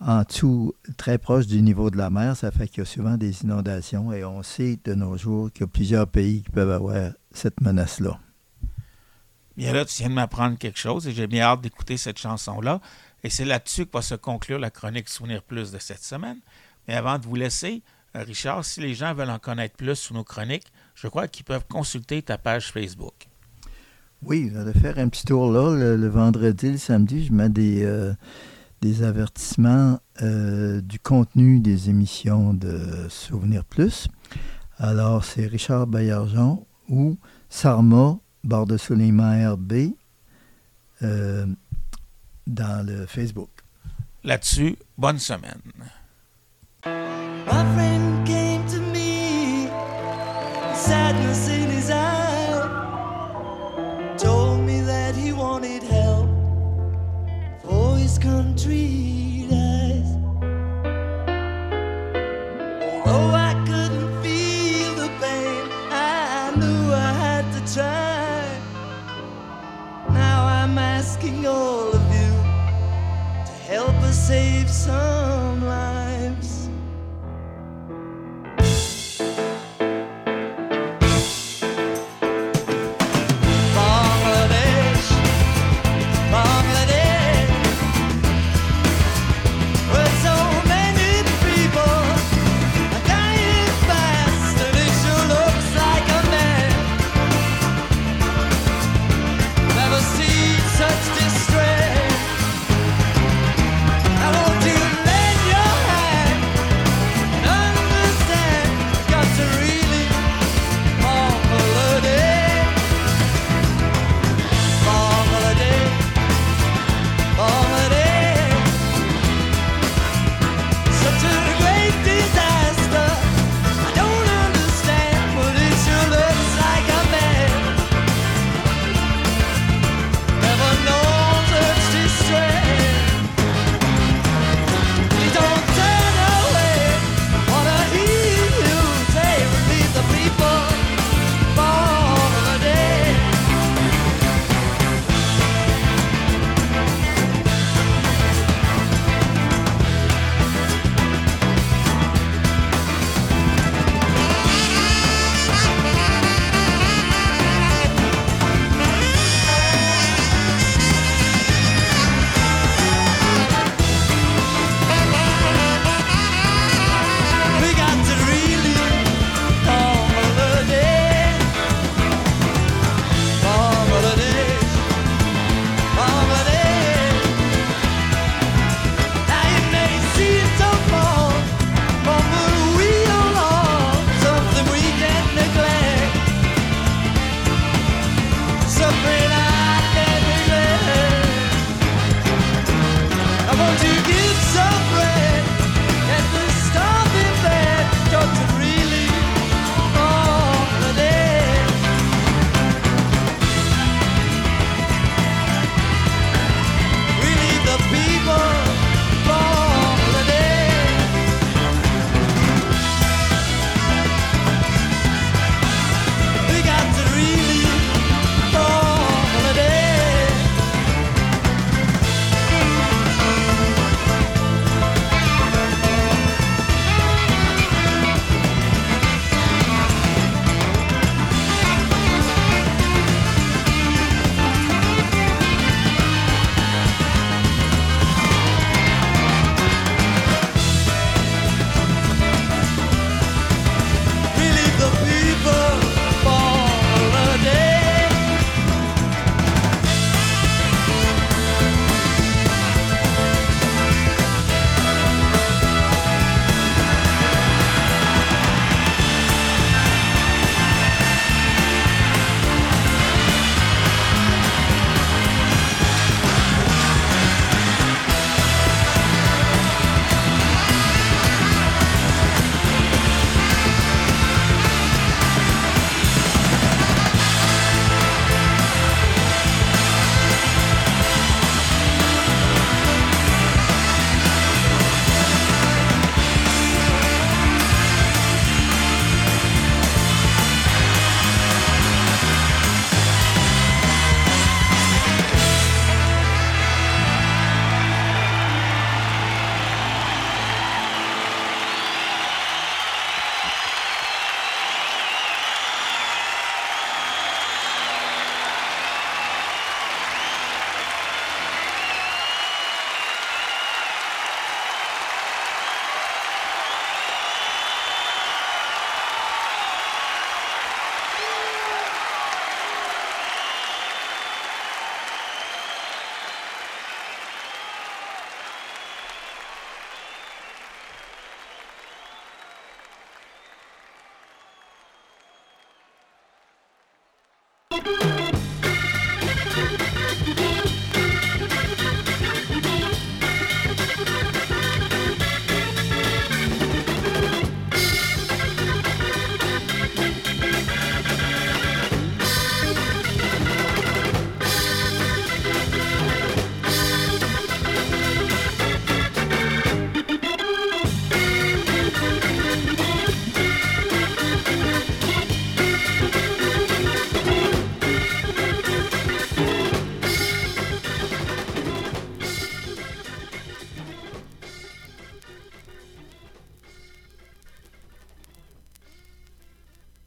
en 0.00 0.22
dessous, 0.22 0.72
très 0.96 1.18
proche 1.18 1.46
du 1.46 1.60
niveau 1.60 1.90
de 1.90 1.96
la 1.96 2.10
mer. 2.10 2.36
Ça 2.36 2.50
fait 2.50 2.68
qu'il 2.68 2.78
y 2.78 2.82
a 2.82 2.84
souvent 2.86 3.16
des 3.16 3.42
inondations 3.42 4.12
et 4.12 4.24
on 4.24 4.42
sait 4.42 4.78
de 4.84 4.94
nos 4.94 5.16
jours 5.16 5.52
qu'il 5.52 5.62
y 5.62 5.64
a 5.64 5.66
plusieurs 5.66 6.06
pays 6.06 6.42
qui 6.42 6.50
peuvent 6.50 6.70
avoir 6.70 6.94
cette 7.32 7.60
menace-là. 7.60 8.18
Bien 9.58 9.72
là, 9.72 9.84
tu 9.84 9.96
viens 9.98 10.08
de 10.08 10.14
m'apprendre 10.14 10.56
quelque 10.56 10.78
chose 10.78 11.08
et 11.08 11.12
j'ai 11.12 11.26
bien 11.26 11.42
hâte 11.42 11.62
d'écouter 11.62 11.96
cette 11.96 12.18
chanson-là. 12.18 12.80
Et 13.24 13.30
c'est 13.30 13.44
là-dessus 13.44 13.86
que 13.86 13.92
va 13.92 14.02
se 14.02 14.14
conclure 14.14 14.58
la 14.58 14.70
chronique 14.70 15.08
Souvenir 15.08 15.42
Plus 15.42 15.72
de 15.72 15.78
cette 15.78 16.02
semaine. 16.02 16.38
Mais 16.86 16.94
avant 16.94 17.18
de 17.18 17.24
vous 17.24 17.34
laisser, 17.34 17.82
euh, 18.16 18.22
Richard, 18.22 18.64
si 18.64 18.80
les 18.80 18.94
gens 18.94 19.14
veulent 19.14 19.30
en 19.30 19.38
connaître 19.38 19.76
plus 19.76 19.96
sur 19.96 20.14
nos 20.14 20.24
chroniques, 20.24 20.66
je 20.94 21.08
crois 21.08 21.28
qu'ils 21.28 21.44
peuvent 21.44 21.66
consulter 21.68 22.22
ta 22.22 22.38
page 22.38 22.72
Facebook. 22.72 23.28
Oui, 24.22 24.50
je 24.52 24.58
vais 24.58 24.72
faire 24.72 24.98
un 24.98 25.08
petit 25.08 25.24
tour 25.24 25.50
là. 25.50 25.76
Le, 25.96 26.08
vendredi, 26.08 26.72
le 26.72 26.78
samedi, 26.78 27.26
je 27.26 27.32
mets 27.32 27.48
des, 27.48 27.84
euh, 27.84 28.12
des 28.80 29.02
avertissements 29.02 30.00
euh, 30.22 30.80
du 30.80 30.98
contenu 30.98 31.60
des 31.60 31.90
émissions 31.90 32.54
de 32.54 33.06
Souvenir 33.08 33.64
Plus. 33.64 34.08
Alors, 34.78 35.24
c'est 35.24 35.46
Richard 35.46 35.86
Baillargeon 35.86 36.66
ou 36.88 37.16
Sarma, 37.48 38.18
barre 38.44 38.66
de 38.66 38.76
RB 39.52 39.94
dans 42.48 42.84
le 42.84 43.06
Facebook. 43.06 43.50
Là-dessus, 44.24 44.76
bonne 44.96 45.18
semaine. 45.18 45.60
My 46.84 47.64
friend 47.74 48.26
came 48.26 48.66
to 48.68 48.80
me, 48.80 49.68
sadness 50.74 51.48
in 51.48 51.70
his 51.70 51.90
eye, 51.90 52.66
told 54.16 54.60
me 54.66 54.80
that 54.80 55.14
he 55.14 55.32
wanted 55.32 55.82
help 55.84 56.28
for 57.62 57.96
his 57.96 58.18
country 58.18 59.08
all 71.48 71.97
help 73.78 74.02
us 74.02 74.18
save 74.18 74.68
some. 74.68 75.47